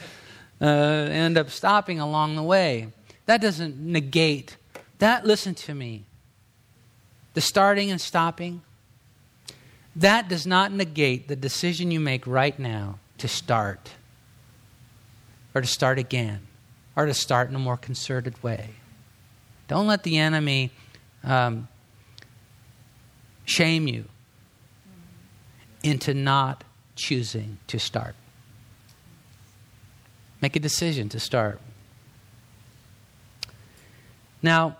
uh, 0.60 0.64
end 0.64 1.38
up 1.38 1.50
stopping 1.50 2.00
along 2.00 2.34
the 2.34 2.42
way. 2.42 2.88
That 3.26 3.40
doesn't 3.40 3.78
negate 3.78 4.56
that. 4.98 5.24
Listen 5.24 5.54
to 5.54 5.74
me. 5.74 6.04
The 7.34 7.40
starting 7.40 7.92
and 7.92 8.00
stopping, 8.00 8.62
that 9.94 10.28
does 10.28 10.44
not 10.44 10.72
negate 10.72 11.28
the 11.28 11.36
decision 11.36 11.92
you 11.92 12.00
make 12.00 12.26
right 12.26 12.58
now 12.58 12.98
to 13.18 13.28
start 13.28 13.92
or 15.54 15.60
to 15.60 15.66
start 15.66 16.00
again 16.00 16.40
or 16.96 17.06
to 17.06 17.14
start 17.14 17.50
in 17.50 17.54
a 17.54 17.60
more 17.60 17.76
concerted 17.76 18.42
way. 18.42 18.70
Don't 19.68 19.86
let 19.86 20.02
the 20.02 20.18
enemy 20.18 20.72
um, 21.22 21.68
shame 23.46 23.88
you 23.88 24.04
into 25.82 26.12
not 26.12 26.64
choosing 26.96 27.58
to 27.68 27.78
start. 27.78 28.14
Make 30.42 30.56
a 30.56 30.60
decision 30.60 31.08
to 31.10 31.20
start. 31.20 31.60
Now, 34.42 34.76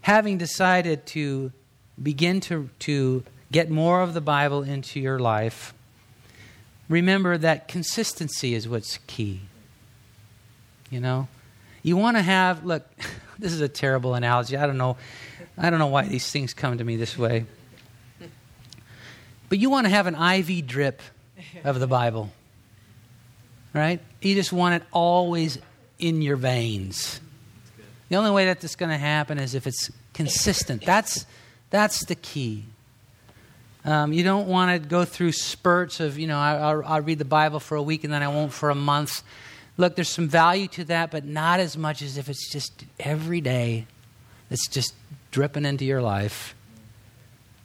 having 0.00 0.38
decided 0.38 1.06
to 1.06 1.52
begin 2.02 2.40
to, 2.40 2.70
to 2.80 3.24
get 3.52 3.70
more 3.70 4.00
of 4.00 4.14
the 4.14 4.20
Bible 4.20 4.62
into 4.62 5.00
your 5.00 5.18
life, 5.18 5.72
remember 6.88 7.38
that 7.38 7.68
consistency 7.68 8.54
is 8.54 8.68
what's 8.68 8.98
key. 9.06 9.40
You 10.90 11.00
know? 11.00 11.28
You 11.82 11.96
want 11.96 12.16
to 12.16 12.22
have, 12.22 12.64
look, 12.64 12.86
this 13.38 13.52
is 13.52 13.60
a 13.60 13.68
terrible 13.68 14.14
analogy. 14.14 14.56
I 14.56 14.66
don't 14.66 14.78
know. 14.78 14.96
I 15.56 15.70
don't 15.70 15.78
know 15.78 15.86
why 15.86 16.04
these 16.06 16.30
things 16.30 16.54
come 16.54 16.78
to 16.78 16.84
me 16.84 16.96
this 16.96 17.16
way. 17.16 17.46
But 19.48 19.58
you 19.58 19.70
want 19.70 19.86
to 19.86 19.90
have 19.90 20.06
an 20.06 20.14
IV 20.14 20.66
drip 20.66 21.02
of 21.64 21.80
the 21.80 21.86
Bible. 21.86 22.30
Right? 23.72 24.00
You 24.20 24.34
just 24.34 24.52
want 24.52 24.82
it 24.82 24.82
always 24.92 25.58
in 25.98 26.22
your 26.22 26.36
veins. 26.36 27.20
The 28.08 28.16
only 28.16 28.30
way 28.30 28.46
that 28.46 28.60
this 28.60 28.72
is 28.72 28.76
going 28.76 28.90
to 28.90 28.98
happen 28.98 29.38
is 29.38 29.54
if 29.54 29.66
it's 29.66 29.90
consistent. 30.14 30.84
That's, 30.84 31.26
that's 31.70 32.04
the 32.06 32.14
key. 32.14 32.64
Um, 33.84 34.12
you 34.12 34.24
don't 34.24 34.48
want 34.48 34.82
to 34.82 34.88
go 34.88 35.04
through 35.04 35.32
spurts 35.32 36.00
of, 36.00 36.18
you 36.18 36.26
know, 36.26 36.38
I, 36.38 36.56
I'll, 36.56 36.84
I'll 36.84 37.00
read 37.00 37.18
the 37.18 37.24
Bible 37.24 37.60
for 37.60 37.76
a 37.76 37.82
week 37.82 38.04
and 38.04 38.12
then 38.12 38.22
I 38.22 38.28
won't 38.28 38.52
for 38.52 38.70
a 38.70 38.74
month. 38.74 39.22
Look, 39.76 39.94
there's 39.94 40.08
some 40.08 40.28
value 40.28 40.66
to 40.68 40.84
that, 40.84 41.10
but 41.10 41.24
not 41.24 41.60
as 41.60 41.76
much 41.76 42.02
as 42.02 42.18
if 42.18 42.28
it's 42.28 42.50
just 42.50 42.84
every 42.98 43.40
day. 43.40 43.86
It's 44.50 44.68
just 44.68 44.94
dripping 45.30 45.64
into 45.64 45.84
your 45.84 46.02
life. 46.02 46.54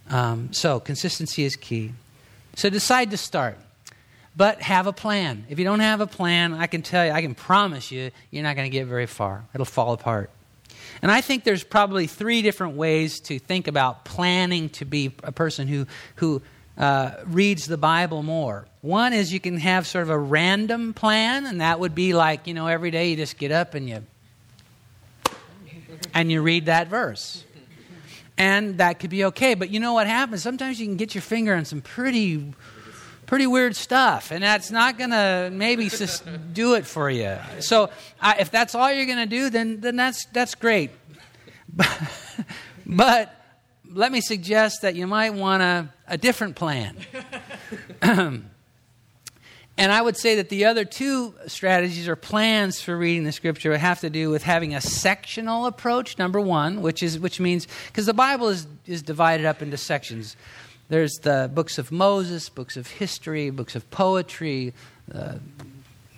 Um, 0.10 0.52
so, 0.54 0.80
consistency 0.80 1.44
is 1.44 1.56
key. 1.56 1.94
So, 2.56 2.70
decide 2.70 3.12
to 3.12 3.18
start, 3.18 3.58
but 4.36 4.62
have 4.62 4.88
a 4.88 4.94
plan. 4.94 5.46
If 5.50 5.60
you 5.60 5.66
don't 5.66 5.80
have 5.80 6.02
a 6.02 6.08
plan, 6.08 6.54
I 6.54 6.68
can 6.68 6.82
tell 6.82 7.06
you, 7.06 7.12
I 7.12 7.22
can 7.22 7.36
promise 7.36 7.92
you, 7.92 8.12
you're 8.32 8.44
not 8.44 8.56
going 8.56 8.70
to 8.70 8.76
get 8.76 8.86
very 8.88 9.06
far. 9.06 9.44
It'll 9.54 9.66
fall 9.66 9.94
apart. 9.94 10.30
And 11.02 11.12
I 11.12 11.22
think 11.22 11.44
there's 11.44 11.64
probably 11.64 12.08
three 12.08 12.42
different 12.42 12.76
ways 12.76 13.20
to 13.22 13.40
think 13.40 13.68
about 13.68 14.06
planning 14.06 14.70
to 14.70 14.86
be 14.86 15.14
a 15.24 15.32
person 15.32 15.68
who, 15.68 15.86
who 16.16 16.42
uh, 16.78 17.12
reads 17.26 17.66
the 17.68 17.78
Bible 17.78 18.24
more. 18.24 18.66
One 18.82 19.14
is 19.14 19.32
you 19.32 19.40
can 19.40 19.58
have 19.58 19.88
sort 19.88 20.04
of 20.04 20.10
a 20.10 20.18
random 20.18 20.94
plan, 20.94 21.46
and 21.46 21.62
that 21.62 21.80
would 21.80 21.96
be 21.96 22.14
like, 22.14 22.48
you 22.48 22.54
know, 22.54 22.68
every 22.68 22.92
day 22.92 23.10
you 23.10 23.16
just 23.16 23.38
get 23.38 23.52
up 23.52 23.74
and 23.74 23.88
you 23.88 24.04
and 26.14 26.32
you 26.32 26.42
read 26.42 26.66
that 26.66 26.88
verse. 26.88 27.44
And 28.38 28.80
that 28.80 29.00
could 29.00 29.10
be 29.10 29.26
okay. 29.26 29.54
But 29.54 29.70
you 29.70 29.80
know 29.80 29.94
what 29.94 30.08
happens? 30.08 30.42
Sometimes 30.42 30.80
you 30.80 30.88
can 30.88 30.98
get 30.98 31.14
your 31.14 31.22
finger 31.22 31.54
on 31.56 31.66
some 31.66 31.82
pretty 31.82 32.54
pretty 33.26 33.48
weird 33.48 33.76
stuff, 33.76 34.32
and 34.32 34.44
that's 34.44 34.70
not 34.70 34.98
going 34.98 35.10
to 35.10 35.50
maybe 35.52 35.90
just 35.90 36.24
do 36.54 36.74
it 36.76 36.86
for 36.86 37.10
you. 37.10 37.38
So, 37.62 37.90
I, 38.20 38.36
if 38.40 38.52
that's 38.52 38.76
all 38.76 38.92
you're 38.92 39.06
going 39.06 39.18
to 39.18 39.26
do, 39.26 39.50
then 39.50 39.80
then 39.80 39.96
that's 39.96 40.26
that's 40.26 40.56
great. 40.56 40.92
But, 42.86 43.34
let 43.94 44.12
me 44.12 44.22
suggest 44.22 44.82
that 44.82 44.96
you 44.96 45.08
might 45.08 45.34
want 45.34 45.64
a, 45.64 45.90
a 46.08 46.18
different 46.18 46.56
plan. 46.56 46.98
And 49.78 49.92
I 49.92 50.02
would 50.02 50.18
say 50.18 50.36
that 50.36 50.50
the 50.50 50.66
other 50.66 50.86
two 50.86 51.34
strategies 51.48 52.08
or 52.08 52.16
plans 52.16 52.80
for 52.80 52.96
reading 52.96 53.24
the 53.24 53.32
scripture 53.32 53.76
have 53.76 54.02
to 54.02 54.10
do 54.10 54.30
with 54.30 54.44
having 54.44 54.76
a 54.76 54.82
sectional 54.82 55.66
approach, 55.66 56.20
number 56.20 56.40
one, 56.40 56.82
which 56.82 57.02
is 57.02 57.18
which 57.18 57.40
means 57.40 57.68
because 57.88 58.06
the 58.06 58.14
Bible 58.14 58.50
is, 58.50 58.68
is 58.86 59.02
divided 59.02 59.48
up 59.48 59.64
into 59.64 59.78
sections. 59.78 60.36
There's 60.90 61.14
the 61.24 61.50
books 61.52 61.80
of 61.80 61.92
Moses, 61.92 62.50
books 62.50 62.78
of 62.78 62.88
history, 62.88 63.50
books 63.50 63.76
of 63.76 63.90
poetry, 63.90 64.74
uh, 65.14 65.36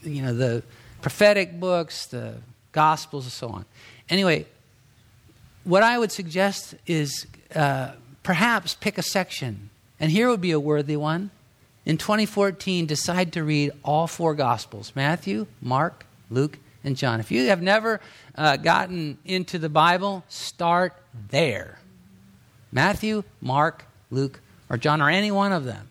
you 0.04 0.22
know, 0.22 0.34
the 0.34 0.64
prophetic 1.02 1.58
books, 1.58 2.08
the 2.08 2.36
gospels, 2.74 3.24
and 3.24 3.32
so 3.32 3.48
on. 3.50 3.66
Anyway, 4.10 4.48
what 5.64 5.82
I 5.82 5.98
would 5.98 6.12
suggest 6.12 6.76
is 6.88 7.26
uh, 7.56 7.92
perhaps 8.22 8.76
pick 8.76 8.98
a 8.98 9.02
section. 9.02 9.70
And 9.98 10.12
here 10.12 10.30
would 10.30 10.42
be 10.42 10.52
a 10.52 10.60
worthy 10.60 10.98
one 10.98 11.32
in 11.86 11.98
2014 11.98 12.86
decide 12.86 13.34
to 13.34 13.44
read 13.44 13.72
all 13.84 14.08
four 14.08 14.34
Gospels 14.36 14.92
Matthew, 14.96 15.48
Mark, 15.62 16.06
Luke, 16.30 16.58
and 16.84 16.96
John. 16.96 17.20
If 17.20 17.32
you 17.32 17.48
have 17.48 17.62
never 17.62 18.00
uh, 18.36 18.58
gotten 18.58 19.18
into 19.26 19.60
the 19.60 19.70
Bible, 19.70 20.24
start 20.28 20.94
there. 21.30 21.80
Matthew, 22.72 23.24
Mark, 23.42 23.86
Luke, 24.12 24.40
or 24.70 24.78
John, 24.78 25.02
or 25.02 25.10
any 25.10 25.32
one 25.32 25.52
of 25.52 25.64
them. 25.64 25.90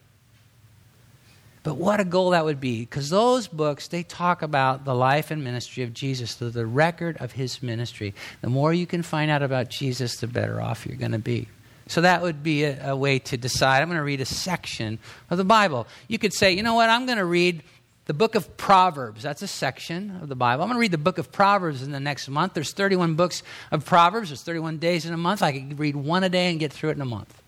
But 1.63 1.77
what 1.77 1.99
a 1.99 2.05
goal 2.05 2.31
that 2.31 2.45
would 2.45 2.61
be, 2.61 2.81
because 2.81 3.09
those 3.09 3.49
books, 3.49 3.89
they 3.89 4.03
talk 4.03 4.43
about 4.43 4.85
the 4.85 4.95
life 4.95 5.31
and 5.31 5.43
ministry 5.43 5.83
of 5.83 5.95
Jesus, 5.95 6.35
the, 6.35 6.51
the 6.51 6.67
record 6.67 7.17
of 7.17 7.33
his 7.33 7.63
ministry. 7.63 8.15
The 8.43 8.51
more 8.51 8.75
you 8.75 8.87
can 8.87 9.03
find 9.03 9.31
out 9.31 9.43
about 9.43 9.71
Jesus, 9.71 10.17
the 10.17 10.27
better 10.27 10.61
off 10.61 10.85
you're 10.85 10.99
going 10.99 11.13
to 11.13 11.19
be. 11.19 11.49
So 11.87 12.01
that 12.01 12.23
would 12.23 12.43
be 12.43 12.65
a, 12.65 12.91
a 12.91 12.97
way 12.97 13.19
to 13.21 13.37
decide. 13.37 13.83
I'm 13.83 13.89
going 13.89 13.99
to 13.99 14.05
read 14.05 14.21
a 14.21 14.27
section 14.27 14.99
of 15.31 15.39
the 15.39 15.45
Bible. 15.45 15.87
You 16.09 16.19
could 16.19 16.33
say, 16.33 16.53
you 16.53 16.63
know 16.63 16.75
what, 16.75 16.89
I'm 16.91 17.07
going 17.07 17.19
to 17.19 17.25
read 17.25 17.63
the 18.07 18.15
book 18.15 18.35
of 18.35 18.57
Proverbs. 18.57 19.23
That's 19.23 19.43
a 19.43 19.47
section 19.47 20.19
of 20.23 20.29
the 20.29 20.35
Bible. 20.35 20.63
I'm 20.63 20.69
going 20.69 20.77
to 20.77 20.81
read 20.81 20.91
the 20.91 20.99
book 20.99 21.19
of 21.19 21.33
Proverbs 21.33 21.83
in 21.83 21.91
the 21.91 22.01
next 22.01 22.29
month. 22.29 22.55
There's 22.55 22.73
31 22.73 23.15
books 23.15 23.43
of 23.71 23.85
Proverbs. 23.85 24.29
There's 24.29 24.43
31 24.43 24.79
days 24.79 25.07
in 25.07 25.15
a 25.15 25.17
month. 25.17 25.43
I 25.43 25.53
could 25.53 25.79
read 25.79 25.97
one 25.97 26.25
a 26.25 26.29
day 26.29 26.51
and 26.51 26.61
get 26.61 26.73
through 26.73 26.91
it 26.91 26.97
in 26.97 27.01
a 27.01 27.07
month. 27.07 27.43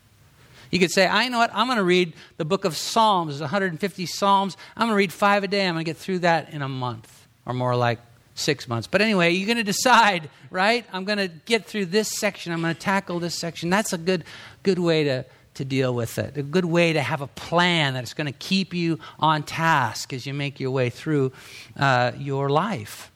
You 0.71 0.79
could 0.79 0.91
say, 0.91 1.07
I 1.07 1.29
know 1.29 1.37
what, 1.37 1.51
I'm 1.53 1.67
going 1.67 1.77
to 1.77 1.83
read 1.83 2.13
the 2.37 2.45
book 2.45 2.65
of 2.65 2.75
Psalms. 2.75 3.33
There's 3.33 3.41
150 3.41 4.05
Psalms. 4.05 4.57
I'm 4.75 4.87
going 4.87 4.93
to 4.93 4.97
read 4.97 5.13
five 5.13 5.43
a 5.43 5.47
day. 5.47 5.65
I'm 5.65 5.75
going 5.75 5.85
to 5.85 5.89
get 5.89 5.97
through 5.97 6.19
that 6.19 6.51
in 6.51 6.61
a 6.61 6.67
month, 6.67 7.27
or 7.45 7.53
more 7.53 7.75
like 7.75 7.99
six 8.37 8.67
months. 8.67 8.87
But 8.87 9.01
anyway, 9.01 9.31
you're 9.31 9.47
going 9.47 9.57
to 9.57 9.63
decide, 9.63 10.29
right? 10.51 10.85
I'm 10.93 11.05
going 11.05 11.17
to 11.17 11.27
get 11.27 11.65
through 11.65 11.87
this 11.87 12.07
section. 12.17 12.53
I'm 12.53 12.61
going 12.61 12.75
to 12.75 12.79
tackle 12.79 13.19
this 13.19 13.35
section. 13.35 13.69
That's 13.69 13.93
a 13.93 13.97
good, 13.97 14.23
good 14.61 14.79
way 14.79 15.03
to, 15.05 15.25
to 15.55 15.65
deal 15.65 15.93
with 15.93 16.19
it. 16.19 16.37
A 16.37 16.43
good 16.43 16.65
way 16.65 16.93
to 16.93 17.01
have 17.01 17.21
a 17.21 17.27
plan 17.27 17.95
that's 17.95 18.13
going 18.13 18.27
to 18.27 18.37
keep 18.37 18.73
you 18.73 18.99
on 19.19 19.41
task 19.41 20.13
as 20.13 20.27
you 20.27 20.33
make 20.33 20.59
your 20.59 20.71
way 20.71 20.91
through 20.91 21.33
uh, 21.75 22.11
your 22.17 22.49
life. 22.49 23.11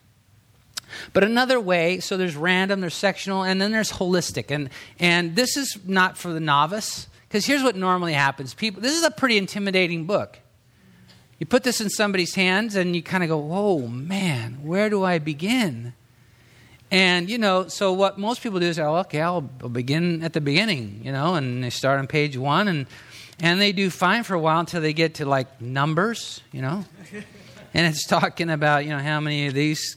But 1.12 1.24
another 1.24 1.58
way, 1.58 2.00
so 2.00 2.16
there's 2.16 2.36
random, 2.36 2.80
there's 2.80 2.94
sectional, 2.94 3.44
and 3.44 3.62
then 3.62 3.72
there's 3.72 3.92
holistic. 3.92 4.50
And, 4.50 4.70
and 4.98 5.36
this 5.36 5.56
is 5.56 5.78
not 5.86 6.18
for 6.18 6.32
the 6.32 6.40
novice, 6.40 7.06
because 7.28 7.46
here's 7.46 7.62
what 7.62 7.76
normally 7.76 8.12
happens. 8.12 8.54
People, 8.54 8.82
this 8.82 8.94
is 8.94 9.04
a 9.04 9.10
pretty 9.10 9.38
intimidating 9.38 10.04
book. 10.04 10.38
You 11.42 11.46
put 11.46 11.64
this 11.64 11.80
in 11.80 11.90
somebody's 11.90 12.36
hands 12.36 12.76
and 12.76 12.94
you 12.94 13.02
kind 13.02 13.24
of 13.24 13.28
go, 13.28 13.36
whoa, 13.36 13.88
man, 13.88 14.60
where 14.62 14.88
do 14.88 15.02
I 15.02 15.18
begin? 15.18 15.92
And, 16.88 17.28
you 17.28 17.36
know, 17.36 17.66
so 17.66 17.92
what 17.92 18.16
most 18.16 18.44
people 18.44 18.60
do 18.60 18.66
is, 18.66 18.78
oh, 18.78 18.94
okay, 18.98 19.20
I'll 19.20 19.40
begin 19.40 20.22
at 20.22 20.34
the 20.34 20.40
beginning, 20.40 21.00
you 21.02 21.10
know, 21.10 21.34
and 21.34 21.64
they 21.64 21.70
start 21.70 21.98
on 21.98 22.06
page 22.06 22.36
one 22.36 22.68
and, 22.68 22.86
and 23.40 23.60
they 23.60 23.72
do 23.72 23.90
fine 23.90 24.22
for 24.22 24.34
a 24.34 24.38
while 24.38 24.60
until 24.60 24.80
they 24.80 24.92
get 24.92 25.14
to 25.14 25.26
like 25.26 25.60
numbers, 25.60 26.42
you 26.52 26.62
know. 26.62 26.84
and 27.74 27.86
it's 27.88 28.06
talking 28.06 28.48
about, 28.48 28.84
you 28.84 28.90
know, 28.90 29.00
how 29.00 29.18
many 29.18 29.48
of 29.48 29.54
these 29.54 29.96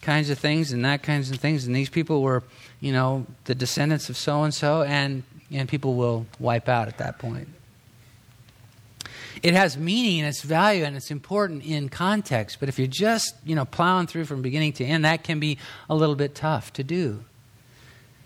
kinds 0.00 0.30
of 0.30 0.38
things 0.38 0.72
and 0.72 0.82
that 0.86 1.02
kinds 1.02 1.30
of 1.30 1.36
things. 1.36 1.66
And 1.66 1.76
these 1.76 1.90
people 1.90 2.22
were, 2.22 2.42
you 2.80 2.94
know, 2.94 3.26
the 3.44 3.54
descendants 3.54 4.08
of 4.08 4.16
so 4.16 4.44
and 4.44 4.54
so, 4.54 4.82
and 4.82 5.24
and 5.52 5.68
people 5.68 5.94
will 5.94 6.24
wipe 6.40 6.70
out 6.70 6.88
at 6.88 6.96
that 6.96 7.18
point 7.18 7.48
it 9.42 9.54
has 9.54 9.76
meaning 9.76 10.20
and 10.20 10.28
its 10.28 10.42
value 10.42 10.84
and 10.84 10.96
it's 10.96 11.10
important 11.10 11.64
in 11.64 11.88
context. 11.88 12.58
But 12.60 12.68
if 12.68 12.78
you're 12.78 12.86
just, 12.88 13.34
you 13.44 13.54
know, 13.54 13.64
plowing 13.64 14.06
through 14.06 14.24
from 14.24 14.42
beginning 14.42 14.72
to 14.74 14.84
end, 14.84 15.04
that 15.04 15.24
can 15.24 15.40
be 15.40 15.58
a 15.88 15.94
little 15.94 16.14
bit 16.14 16.34
tough 16.34 16.72
to 16.74 16.84
do. 16.84 17.24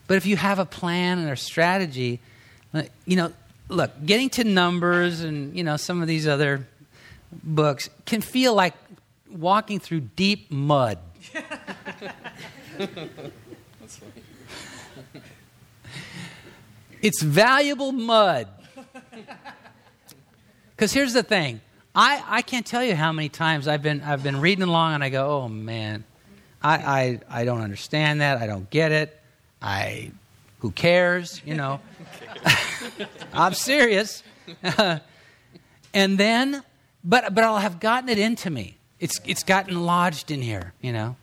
But 0.07 0.17
if 0.17 0.27
you 0.27 0.37
have 0.37 0.59
a 0.59 0.65
plan 0.65 1.19
and 1.19 1.31
a 1.31 1.37
strategy, 1.37 2.21
uh, 2.75 2.83
you 3.07 3.17
know, 3.17 3.33
look, 3.69 3.93
getting 4.05 4.31
to 4.31 4.45
numbers 4.45 5.21
and, 5.21 5.57
you 5.57 5.63
know, 5.65 5.77
some 5.77 6.03
of 6.03 6.09
these 6.09 6.27
other 6.27 6.67
books 7.45 7.89
can 8.07 8.21
feel 8.21 8.55
like 8.55 8.75
walking 9.31 9.79
through 9.79 10.01
deep 10.01 10.51
mud. 10.51 10.99
it's 17.03 17.23
valuable 17.23 17.93
mud. 17.93 18.49
Because 20.81 20.95
here's 20.95 21.13
the 21.13 21.23
thing 21.23 21.61
I, 21.95 22.25
I 22.27 22.41
can't 22.41 22.65
tell 22.65 22.83
you 22.83 22.95
how 22.95 23.13
many 23.13 23.29
times 23.29 23.69
I've 23.69 23.83
been, 23.83 24.01
I've 24.01 24.23
been 24.23 24.41
reading 24.41 24.63
along 24.63 24.95
and 24.95 25.05
I 25.05 25.11
go, 25.11 25.43
oh 25.43 25.47
man, 25.47 26.05
I, 26.63 27.21
I, 27.29 27.41
I 27.41 27.45
don't 27.45 27.61
understand 27.61 28.23
that. 28.23 28.39
I 28.39 28.47
don't 28.47 28.71
get 28.71 28.91
it. 28.91 29.21
I, 29.61 30.11
who 30.61 30.71
cares? 30.71 31.43
You 31.45 31.57
know, 31.57 31.81
I'm 33.35 33.53
serious. 33.53 34.23
and 35.93 36.17
then, 36.17 36.63
but, 37.05 37.35
but 37.35 37.45
I'll 37.45 37.59
have 37.59 37.79
gotten 37.79 38.09
it 38.09 38.19
into 38.19 38.49
me. 38.49 38.79
It's, 39.01 39.21
it's 39.27 39.43
gotten 39.43 39.85
lodged 39.85 40.31
in 40.31 40.41
here, 40.41 40.73
you 40.81 40.95
know. 40.95 41.17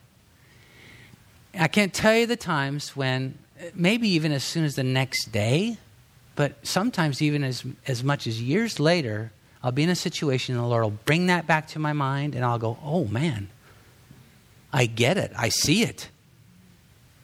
I 1.58 1.66
can't 1.66 1.92
tell 1.92 2.14
you 2.14 2.26
the 2.26 2.36
times 2.36 2.94
when, 2.94 3.36
maybe 3.74 4.08
even 4.10 4.30
as 4.30 4.44
soon 4.44 4.62
as 4.62 4.76
the 4.76 4.84
next 4.84 5.32
day, 5.32 5.78
but 6.36 6.64
sometimes 6.64 7.20
even 7.20 7.42
as, 7.42 7.64
as 7.88 8.04
much 8.04 8.28
as 8.28 8.40
years 8.40 8.78
later, 8.78 9.32
I'll 9.62 9.72
be 9.72 9.82
in 9.82 9.90
a 9.90 9.96
situation 9.96 10.54
and 10.54 10.64
the 10.64 10.68
Lord 10.68 10.84
will 10.84 10.90
bring 10.90 11.26
that 11.26 11.46
back 11.46 11.68
to 11.68 11.78
my 11.78 11.92
mind 11.92 12.34
and 12.34 12.44
I'll 12.44 12.58
go, 12.58 12.78
oh 12.82 13.06
man, 13.06 13.48
I 14.72 14.86
get 14.86 15.16
it. 15.16 15.32
I 15.36 15.48
see 15.48 15.82
it. 15.82 16.10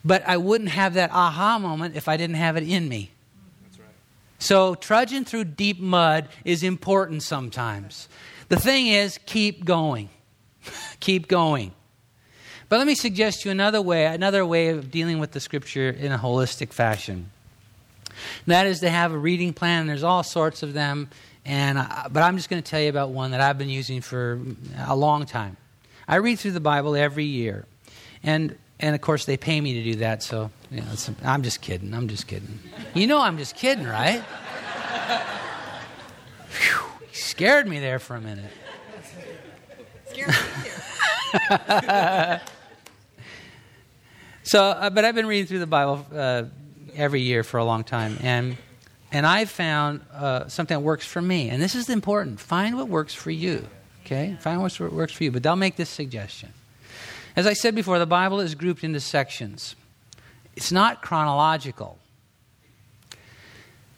But 0.04 0.26
I 0.26 0.36
wouldn't 0.36 0.70
have 0.70 0.94
that 0.94 1.10
aha 1.12 1.58
moment 1.58 1.96
if 1.96 2.08
I 2.08 2.16
didn't 2.16 2.36
have 2.36 2.56
it 2.56 2.64
in 2.64 2.88
me. 2.88 3.10
That's 3.62 3.78
right. 3.78 3.88
So 4.38 4.74
trudging 4.74 5.24
through 5.24 5.44
deep 5.44 5.80
mud 5.80 6.28
is 6.44 6.62
important 6.62 7.22
sometimes. 7.22 8.08
The 8.48 8.56
thing 8.56 8.88
is, 8.88 9.18
keep 9.24 9.64
going. 9.64 10.10
keep 11.00 11.28
going. 11.28 11.72
But 12.68 12.78
let 12.78 12.86
me 12.86 12.94
suggest 12.94 13.42
to 13.42 13.48
you 13.48 13.52
another 13.52 13.80
way, 13.80 14.06
another 14.06 14.44
way 14.44 14.68
of 14.68 14.90
dealing 14.90 15.18
with 15.18 15.32
the 15.32 15.40
scripture 15.40 15.90
in 15.90 16.12
a 16.12 16.18
holistic 16.18 16.72
fashion. 16.72 17.30
that 18.46 18.66
is 18.66 18.80
to 18.80 18.90
have 18.90 19.12
a 19.12 19.18
reading 19.18 19.52
plan. 19.52 19.86
There's 19.86 20.02
all 20.02 20.22
sorts 20.22 20.62
of 20.62 20.72
them. 20.72 21.08
And 21.46 21.78
I, 21.78 22.08
but 22.10 22.22
I'm 22.22 22.36
just 22.36 22.48
going 22.48 22.62
to 22.62 22.68
tell 22.68 22.80
you 22.80 22.88
about 22.88 23.10
one 23.10 23.32
that 23.32 23.40
I've 23.40 23.58
been 23.58 23.68
using 23.68 24.00
for 24.00 24.40
a 24.78 24.96
long 24.96 25.26
time. 25.26 25.56
I 26.08 26.16
read 26.16 26.38
through 26.38 26.52
the 26.52 26.60
Bible 26.60 26.96
every 26.96 27.24
year, 27.24 27.66
and 28.22 28.56
and 28.80 28.94
of 28.94 29.00
course 29.00 29.24
they 29.24 29.36
pay 29.36 29.60
me 29.60 29.74
to 29.74 29.84
do 29.84 29.94
that. 29.96 30.22
So 30.22 30.50
you 30.70 30.80
know, 30.80 30.86
I'm 31.24 31.42
just 31.42 31.60
kidding. 31.60 31.94
I'm 31.94 32.08
just 32.08 32.26
kidding. 32.26 32.58
You 32.94 33.06
know 33.06 33.20
I'm 33.20 33.38
just 33.38 33.56
kidding, 33.56 33.86
right? 33.86 34.22
Whew, 36.50 36.80
scared 37.12 37.66
me 37.66 37.78
there 37.78 37.98
for 37.98 38.16
a 38.16 38.20
minute. 38.20 38.50
so, 44.44 44.62
uh, 44.62 44.90
but 44.90 45.04
I've 45.04 45.14
been 45.14 45.26
reading 45.26 45.46
through 45.46 45.58
the 45.58 45.66
Bible 45.66 46.06
uh, 46.14 46.44
every 46.94 47.22
year 47.22 47.42
for 47.42 47.58
a 47.58 47.64
long 47.64 47.82
time, 47.82 48.16
and 48.22 48.56
and 49.14 49.24
I've 49.24 49.48
found 49.48 50.00
uh, 50.12 50.48
something 50.48 50.74
that 50.76 50.80
works 50.80 51.06
for 51.06 51.22
me. 51.22 51.48
And 51.48 51.62
this 51.62 51.76
is 51.76 51.88
important. 51.88 52.40
Find 52.40 52.76
what 52.76 52.88
works 52.88 53.14
for 53.14 53.30
you. 53.30 53.64
Okay? 54.04 54.36
Find 54.40 54.60
what 54.60 54.78
works 54.80 55.12
for 55.12 55.22
you. 55.22 55.30
But 55.30 55.44
they'll 55.44 55.54
make 55.54 55.76
this 55.76 55.88
suggestion. 55.88 56.52
As 57.36 57.46
I 57.46 57.52
said 57.52 57.76
before, 57.76 58.00
the 58.00 58.06
Bible 58.06 58.40
is 58.40 58.56
grouped 58.56 58.82
into 58.82 58.98
sections, 59.00 59.76
it's 60.56 60.72
not 60.72 61.00
chronological. 61.00 61.98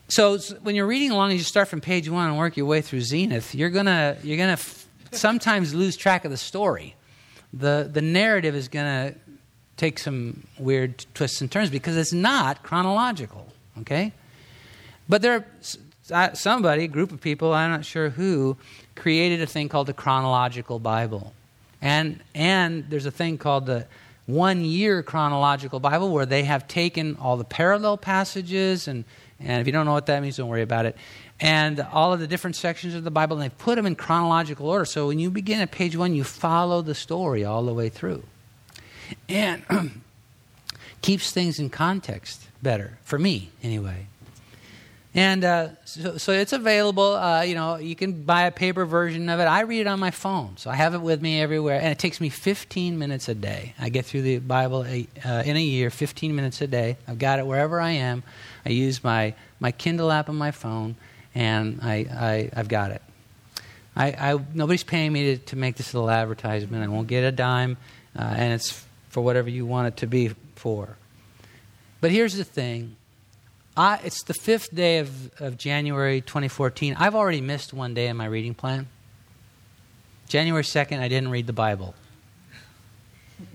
So 0.09 0.38
when 0.62 0.74
you're 0.74 0.87
reading 0.87 1.11
along 1.11 1.31
and 1.31 1.38
you 1.38 1.44
start 1.44 1.66
from 1.68 1.81
page 1.81 2.09
one 2.09 2.29
and 2.29 2.38
work 2.38 2.57
your 2.57 2.66
way 2.66 2.81
through 2.81 3.00
Zenith, 3.00 3.55
you're 3.55 3.70
gonna 3.70 4.16
you're 4.22 4.37
gonna 4.37 4.52
f- 4.52 4.87
sometimes 5.11 5.74
lose 5.74 5.96
track 5.96 6.24
of 6.24 6.31
the 6.31 6.37
story. 6.37 6.94
The 7.52 7.90
the 7.92 8.02
narrative 8.02 8.55
is 8.55 8.68
gonna 8.68 9.14
take 9.76 9.98
some 9.98 10.46
weird 10.59 11.05
twists 11.14 11.40
and 11.40 11.50
turns 11.50 11.70
because 11.70 11.96
it's 11.96 12.12
not 12.12 12.62
chronological. 12.62 13.48
Okay, 13.81 14.12
but 15.09 15.23
there 15.23 15.47
somebody, 16.35 16.85
a 16.85 16.88
group 16.88 17.12
of 17.12 17.21
people, 17.21 17.53
I'm 17.53 17.71
not 17.71 17.85
sure 17.85 18.11
who, 18.11 18.57
created 18.95 19.40
a 19.42 19.47
thing 19.47 19.69
called 19.69 19.88
the 19.88 19.92
chronological 19.92 20.79
Bible. 20.79 21.33
And, 21.83 22.21
and 22.35 22.88
there's 22.88 23.07
a 23.07 23.11
thing 23.11 23.38
called 23.38 23.66
the 23.66 23.87
one 24.27 24.64
year 24.64 25.03
chronological 25.03 25.81
Bible 25.81 26.12
where 26.12 26.27
they 26.27 26.45
have 26.45 26.66
taken 26.66 27.16
all 27.21 27.37
the 27.37 27.45
parallel 27.45 27.97
passages, 27.97 28.88
and, 28.88 29.05
and 29.38 29.61
if 29.61 29.66
you 29.66 29.73
don't 29.73 29.87
know 29.87 29.92
what 29.92 30.07
that 30.07 30.23
means, 30.23 30.37
don't 30.37 30.49
worry 30.49 30.62
about 30.62 30.87
it, 30.87 30.97
and 31.38 31.81
all 31.81 32.12
of 32.12 32.21
the 32.21 32.27
different 32.27 32.57
sections 32.57 32.95
of 32.95 33.05
the 33.05 33.11
Bible, 33.11 33.37
and 33.37 33.45
they've 33.45 33.59
put 33.59 33.77
them 33.77 33.87
in 33.87 33.95
chronological 33.95 34.69
order. 34.69 34.85
So 34.85 35.09
when 35.09 35.19
you 35.19 35.31
begin 35.31 35.61
at 35.61 35.71
page 35.71 35.97
one, 35.97 36.14
you 36.14 36.25
follow 36.25 36.83
the 36.83 36.95
story 36.95 37.45
all 37.45 37.64
the 37.64 37.75
way 37.75 37.88
through. 37.88 38.23
And 39.29 39.62
keeps 41.03 41.31
things 41.31 41.59
in 41.59 41.71
context 41.71 42.49
better, 42.62 42.99
for 43.05 43.19
me 43.19 43.51
anyway. 43.62 44.07
And 45.16 45.44
uh, 45.44 45.68
so, 45.87 46.18
so, 46.18 46.33
it's 46.33 46.52
available. 46.52 47.14
Uh, 47.14 47.40
you 47.40 47.55
know, 47.55 47.76
you 47.76 47.96
can 47.96 48.24
buy 48.24 48.42
a 48.42 48.50
paper 48.50 48.85
version 48.85 49.31
of 49.31 49.40
it. 49.40 49.44
I 49.44 49.62
read 49.62 49.81
it 49.81 49.87
on 49.87 49.98
my 49.98 50.11
phone, 50.11 50.59
so 50.59 50.68
I 50.68 50.74
have 50.74 50.92
it 50.92 51.00
with 51.00 51.22
me 51.22 51.40
everywhere. 51.40 51.81
And 51.81 51.90
it 51.90 51.98
takes 51.98 52.20
me 52.20 52.29
15 52.29 52.98
minutes 52.98 53.26
a 53.31 53.35
day. 53.35 53.72
I 53.79 53.88
get 53.88 54.05
through 54.05 54.22
the 54.22 54.40
Bible 54.40 54.85
a, 54.85 55.09
uh, 55.24 55.42
in 55.46 55.57
a 55.57 55.62
year, 55.62 55.88
15 55.88 56.37
minutes 56.37 56.61
a 56.61 56.66
day. 56.66 56.98
I've 57.09 57.18
got 57.18 57.38
it 57.38 57.46
wherever 57.46 57.81
I 57.81 57.92
am. 57.92 58.24
I 58.66 58.70
use 58.70 59.02
my, 59.02 59.33
my 59.59 59.72
Kindle 59.72 60.12
app 60.12 60.29
on 60.29 60.37
my 60.37 60.50
phone, 60.50 60.96
and 61.35 61.81
I, 61.83 61.94
I, 61.94 62.50
I've 62.55 62.68
got 62.68 62.90
it. 62.90 63.00
I, 63.96 64.09
I, 64.09 64.38
nobody's 64.52 64.85
paying 64.85 65.14
me 65.14 65.37
to, 65.37 65.38
to 65.46 65.57
make 65.57 65.76
this 65.76 65.94
little 65.94 66.11
advertisement. 66.11 66.85
I 66.85 66.88
won't 66.88 67.09
get 67.09 67.24
a 67.24 67.33
dime, 67.33 67.79
uh, 68.18 68.35
and 68.37 68.52
it's 68.52 68.85
for 69.09 69.22
whatever 69.22 69.48
you 69.48 69.64
want 69.64 69.88
it 69.88 69.96
to 69.98 70.07
be 70.07 70.33
for. 70.57 70.98
But 72.02 72.11
here's 72.11 72.37
the 72.37 72.44
thing 72.44 72.96
I, 73.77 74.01
it's 74.05 74.23
the 74.23 74.35
fifth 74.35 74.75
day 74.75 74.99
of, 74.99 75.31
of 75.41 75.59
January 75.59 76.21
2014. 76.23 76.97
I've 76.99 77.15
already 77.15 77.41
missed 77.41 77.75
one 77.75 77.93
day 77.93 78.09
in 78.09 78.17
my 78.17 78.27
reading 78.27 78.55
plan. 78.55 78.89
January 80.29 80.62
2nd, 80.62 80.99
I 80.99 81.09
didn't 81.09 81.31
read 81.31 81.47
the 81.47 81.53
Bible. 81.53 81.95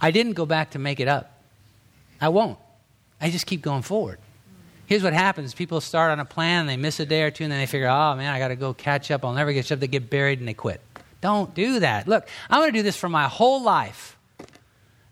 I 0.00 0.10
didn't 0.10 0.32
go 0.32 0.46
back 0.46 0.70
to 0.70 0.78
make 0.78 0.98
it 0.98 1.08
up. 1.08 1.40
I 2.20 2.28
won't. 2.28 2.58
I 3.20 3.30
just 3.30 3.46
keep 3.46 3.62
going 3.62 3.82
forward. 3.82 4.18
Here's 4.86 5.04
what 5.04 5.12
happens 5.12 5.54
people 5.54 5.80
start 5.80 6.10
on 6.10 6.18
a 6.18 6.24
plan, 6.24 6.66
they 6.66 6.76
miss 6.76 6.98
a 6.98 7.06
day 7.06 7.22
or 7.22 7.30
two, 7.30 7.44
and 7.44 7.52
then 7.52 7.60
they 7.60 7.66
figure, 7.66 7.88
oh 7.88 8.16
man, 8.16 8.34
I 8.34 8.40
got 8.40 8.48
to 8.48 8.56
go 8.56 8.74
catch 8.74 9.12
up. 9.12 9.24
I'll 9.24 9.32
never 9.32 9.52
get 9.52 9.70
up. 9.70 9.78
They 9.78 9.86
get 9.86 10.10
buried 10.10 10.40
and 10.40 10.48
they 10.48 10.54
quit. 10.54 10.80
Don't 11.20 11.54
do 11.54 11.80
that. 11.80 12.08
Look, 12.08 12.26
I'm 12.48 12.60
going 12.60 12.72
to 12.72 12.78
do 12.78 12.82
this 12.82 12.96
for 12.96 13.08
my 13.08 13.28
whole 13.28 13.62
life. 13.62 14.16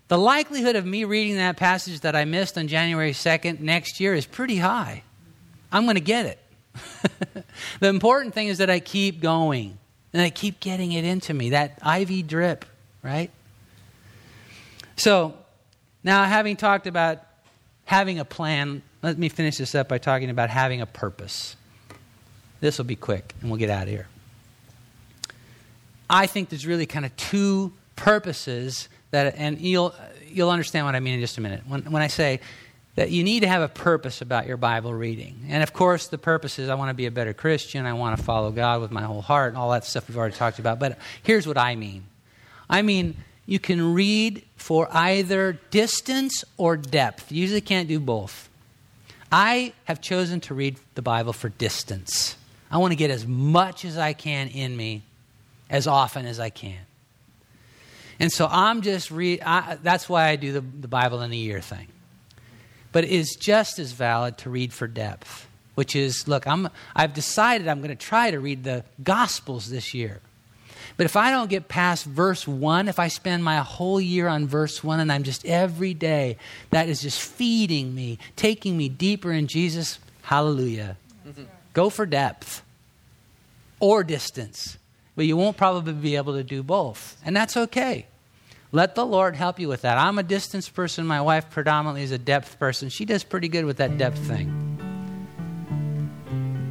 The 0.09 0.17
likelihood 0.17 0.75
of 0.75 0.87
me 0.87 1.03
reading 1.03 1.37
that 1.37 1.55
passage 1.55 1.99
that 1.99 2.15
I 2.15 2.25
missed 2.25 2.57
on 2.57 2.67
January 2.67 3.11
2nd 3.11 3.59
next 3.59 3.99
year 3.99 4.15
is 4.15 4.25
pretty 4.25 4.57
high. 4.57 5.03
I'm 5.71 5.83
going 5.83 5.95
to 5.95 6.01
get 6.01 6.25
it. 6.25 7.45
the 7.79 7.87
important 7.87 8.33
thing 8.33 8.47
is 8.47 8.57
that 8.57 8.71
I 8.71 8.79
keep 8.79 9.21
going 9.21 9.77
and 10.11 10.21
I 10.21 10.31
keep 10.31 10.59
getting 10.59 10.93
it 10.93 11.05
into 11.05 11.31
me, 11.31 11.51
that 11.51 11.79
IV 11.85 12.25
drip, 12.25 12.65
right? 13.03 13.29
So, 14.95 15.35
now 16.03 16.23
having 16.23 16.57
talked 16.57 16.87
about 16.87 17.19
having 17.85 18.17
a 18.17 18.25
plan, 18.25 18.81
let 19.03 19.15
me 19.19 19.29
finish 19.29 19.57
this 19.57 19.75
up 19.75 19.87
by 19.87 19.99
talking 19.99 20.31
about 20.31 20.49
having 20.49 20.81
a 20.81 20.87
purpose. 20.87 21.55
This 22.61 22.79
will 22.79 22.85
be 22.85 22.95
quick 22.95 23.35
and 23.41 23.51
we'll 23.51 23.59
get 23.59 23.69
out 23.69 23.83
of 23.83 23.89
here. 23.89 24.07
I 26.09 26.25
think 26.25 26.49
there's 26.49 26.65
really 26.65 26.87
kind 26.87 27.05
of 27.05 27.15
two 27.15 27.73
purposes 27.95 28.89
that, 29.11 29.35
and 29.37 29.59
you'll, 29.59 29.93
you'll 30.27 30.49
understand 30.49 30.85
what 30.85 30.95
I 30.95 30.99
mean 30.99 31.15
in 31.15 31.19
just 31.19 31.37
a 31.37 31.41
minute. 31.41 31.63
When, 31.67 31.83
when 31.91 32.01
I 32.01 32.07
say 32.07 32.39
that 32.95 33.11
you 33.11 33.23
need 33.23 33.41
to 33.41 33.47
have 33.47 33.61
a 33.61 33.69
purpose 33.69 34.21
about 34.21 34.45
your 34.45 34.57
Bible 34.57 34.93
reading. 34.93 35.45
And 35.47 35.63
of 35.63 35.71
course, 35.71 36.07
the 36.07 36.17
purpose 36.17 36.59
is 36.59 36.67
I 36.67 36.75
want 36.75 36.89
to 36.89 36.93
be 36.93 37.05
a 37.05 37.11
better 37.11 37.33
Christian, 37.33 37.85
I 37.85 37.93
want 37.93 38.17
to 38.17 38.23
follow 38.23 38.51
God 38.51 38.81
with 38.81 38.91
my 38.91 39.03
whole 39.03 39.21
heart, 39.21 39.49
and 39.49 39.57
all 39.57 39.71
that 39.71 39.85
stuff 39.85 40.07
we've 40.07 40.17
already 40.17 40.35
talked 40.35 40.59
about. 40.59 40.79
But 40.79 40.97
here's 41.23 41.47
what 41.47 41.57
I 41.57 41.75
mean 41.75 42.03
I 42.69 42.81
mean, 42.81 43.15
you 43.45 43.57
can 43.57 43.93
read 43.93 44.43
for 44.57 44.87
either 44.91 45.59
distance 45.71 46.43
or 46.57 46.77
depth. 46.77 47.31
You 47.31 47.41
usually 47.41 47.61
can't 47.61 47.87
do 47.87 47.99
both. 47.99 48.49
I 49.31 49.73
have 49.85 50.01
chosen 50.01 50.39
to 50.41 50.53
read 50.53 50.77
the 50.95 51.01
Bible 51.01 51.33
for 51.33 51.49
distance. 51.49 52.35
I 52.71 52.77
want 52.77 52.91
to 52.91 52.95
get 52.95 53.11
as 53.11 53.25
much 53.25 53.85
as 53.85 53.97
I 53.97 54.13
can 54.13 54.49
in 54.49 54.75
me 54.75 55.03
as 55.69 55.87
often 55.87 56.25
as 56.25 56.39
I 56.39 56.49
can. 56.49 56.77
And 58.19 58.31
so 58.31 58.47
I'm 58.51 58.81
just 58.81 59.11
read. 59.11 59.41
that's 59.41 60.09
why 60.09 60.27
I 60.27 60.35
do 60.35 60.51
the, 60.51 60.61
the 60.61 60.87
Bible 60.87 61.21
in 61.21 61.31
a 61.31 61.35
year 61.35 61.61
thing. 61.61 61.87
But 62.91 63.05
it 63.05 63.11
is 63.11 63.35
just 63.35 63.79
as 63.79 63.93
valid 63.93 64.37
to 64.39 64.49
read 64.49 64.73
for 64.73 64.87
depth, 64.87 65.47
which 65.75 65.95
is 65.95 66.27
look, 66.27 66.45
I'm, 66.45 66.69
I've 66.95 67.13
decided 67.13 67.67
I'm 67.67 67.79
going 67.79 67.89
to 67.89 67.95
try 67.95 68.31
to 68.31 68.39
read 68.39 68.63
the 68.63 68.83
Gospels 69.01 69.69
this 69.69 69.93
year. 69.93 70.19
But 70.97 71.05
if 71.05 71.15
I 71.15 71.31
don't 71.31 71.49
get 71.49 71.69
past 71.69 72.03
verse 72.03 72.45
1, 72.45 72.89
if 72.89 72.99
I 72.99 73.07
spend 73.07 73.43
my 73.43 73.57
whole 73.57 74.01
year 74.01 74.27
on 74.27 74.47
verse 74.47 74.83
1 74.83 74.99
and 74.99 75.11
I'm 75.11 75.23
just 75.23 75.45
every 75.45 75.93
day, 75.93 76.35
that 76.71 76.89
is 76.89 77.01
just 77.01 77.21
feeding 77.21 77.95
me, 77.95 78.19
taking 78.35 78.75
me 78.75 78.89
deeper 78.89 79.31
in 79.31 79.47
Jesus, 79.47 79.99
hallelujah. 80.23 80.97
Mm-hmm. 81.25 81.43
Go 81.73 81.89
for 81.89 82.05
depth 82.05 82.63
or 83.79 84.03
distance 84.03 84.77
but 85.19 85.25
you 85.25 85.35
won't 85.35 85.57
probably 85.57 85.91
be 85.91 86.15
able 86.15 86.31
to 86.31 86.45
do 86.45 86.63
both. 86.63 87.17
And 87.25 87.35
that's 87.35 87.57
okay. 87.57 88.05
Let 88.71 88.93
the 88.93 89.05
Lord 89.05 89.35
help 89.35 89.59
you 89.59 89.67
with 89.67 89.81
that. 89.81 89.97
I'm 89.97 90.19
a 90.19 90.23
distance 90.23 90.69
person. 90.69 91.07
My 91.07 91.21
wife 91.21 91.49
predominantly 91.49 92.03
is 92.03 92.11
a 92.11 92.19
depth 92.19 92.59
person. 92.59 92.89
She 92.89 93.03
does 93.03 93.23
pretty 93.23 93.47
good 93.47 93.65
with 93.65 93.77
that 93.77 93.97
depth 93.97 94.19
thing. 94.19 94.67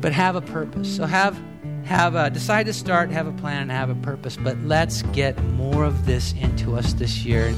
But 0.01 0.13
have 0.13 0.37
a 0.37 0.41
purpose. 0.41 0.95
So 0.95 1.07
have 1.07 1.41
have 1.85 2.15
a, 2.15 2.29
decide 2.29 2.67
to 2.67 2.73
start, 2.73 3.11
have 3.11 3.27
a 3.27 3.33
plan, 3.33 3.63
and 3.63 3.71
have 3.71 3.89
a 3.91 3.95
purpose. 3.97 4.37
But 4.37 4.59
let's 4.59 5.03
get 5.03 5.43
more 5.55 5.85
of 5.85 6.07
this 6.07 6.35
into 6.35 6.77
us 6.77 6.93
this 6.93 7.25
year. 7.25 7.55